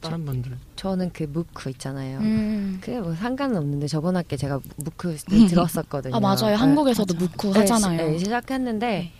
[0.00, 2.18] 다른 분들 저는 그 무크 있잖아요.
[2.20, 2.78] 음.
[2.80, 5.46] 그게 뭐 상관은 없는데 저번 학기 제가 무크 음.
[5.48, 6.16] 들었었거든요.
[6.16, 6.50] 아 맞아요.
[6.50, 6.54] 네.
[6.54, 7.14] 한국에서도.
[7.14, 7.98] 묵고 네, 하잖아요.
[8.08, 9.12] 시- 네, 시작했는데 네.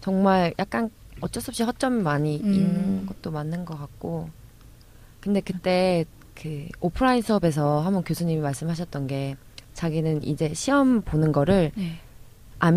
[0.00, 0.90] 정말 약간
[1.20, 2.52] 어쩔 수 없이 허점이 많이 음.
[2.52, 4.28] 있는 것도 맞는 것 같고
[5.20, 6.04] 근데 그때
[6.34, 9.36] 그 오프라인 수업에서 한번 교수님이 말씀하셨던 게
[9.74, 11.98] 자기는 이제 시험 보는 거를 네.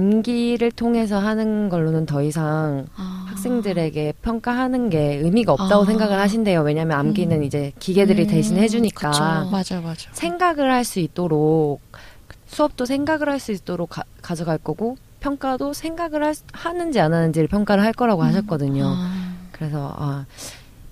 [0.09, 3.27] 암기를 통해서 하는 걸로는 더 이상 아.
[3.29, 5.85] 학생들에게 평가하는 게 의미가 없다고 아.
[5.85, 6.61] 생각을 하신대요.
[6.63, 7.43] 왜냐하면 암기는 음.
[7.43, 9.49] 이제 기계들이 음, 대신 해주니까 그쵸.
[9.51, 10.09] 맞아, 맞아.
[10.11, 11.81] 생각을 할 수 있도록
[12.47, 14.03] 수업도 생각을 할 수 있도록 가,
[14.35, 18.27] 져갈 거고 평가도 생각을 할, 수- 하는지 안 하는지를 평가를 할 거라고 음.
[18.27, 18.85] 하셨거든요.
[18.87, 19.33] 아.
[19.51, 20.25] 그래서 아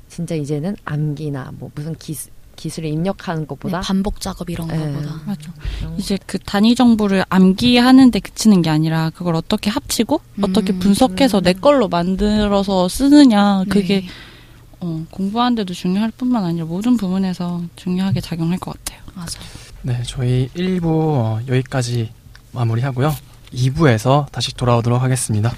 [0.07, 2.31] 진짜 이제는 암기나 뭐 무슨 기술
[2.63, 4.77] 기술에 입력하는 것보다 네, 반복 작업 이런 네.
[5.25, 5.51] 맞아.
[5.79, 10.79] 그런 이제 그 단위 정보를 암기하는데 그치는 게 아니라 그걸 어떻게 합치고 어떻게 음.
[10.79, 14.07] 분석해서 내 걸로 만들어서 쓰느냐 그게 네.
[14.79, 19.01] 어, 공부하는데도 중요할 뿐만 아니라 모든 부분에서 중요하게 작용할 것 같아요.
[19.13, 19.27] 맞아요.
[19.81, 22.11] 네, 저희 1부 어, 여기까지
[22.53, 23.13] 마무리하고요.
[23.53, 25.53] 2부에서 다시 돌아오도록 하겠습니다.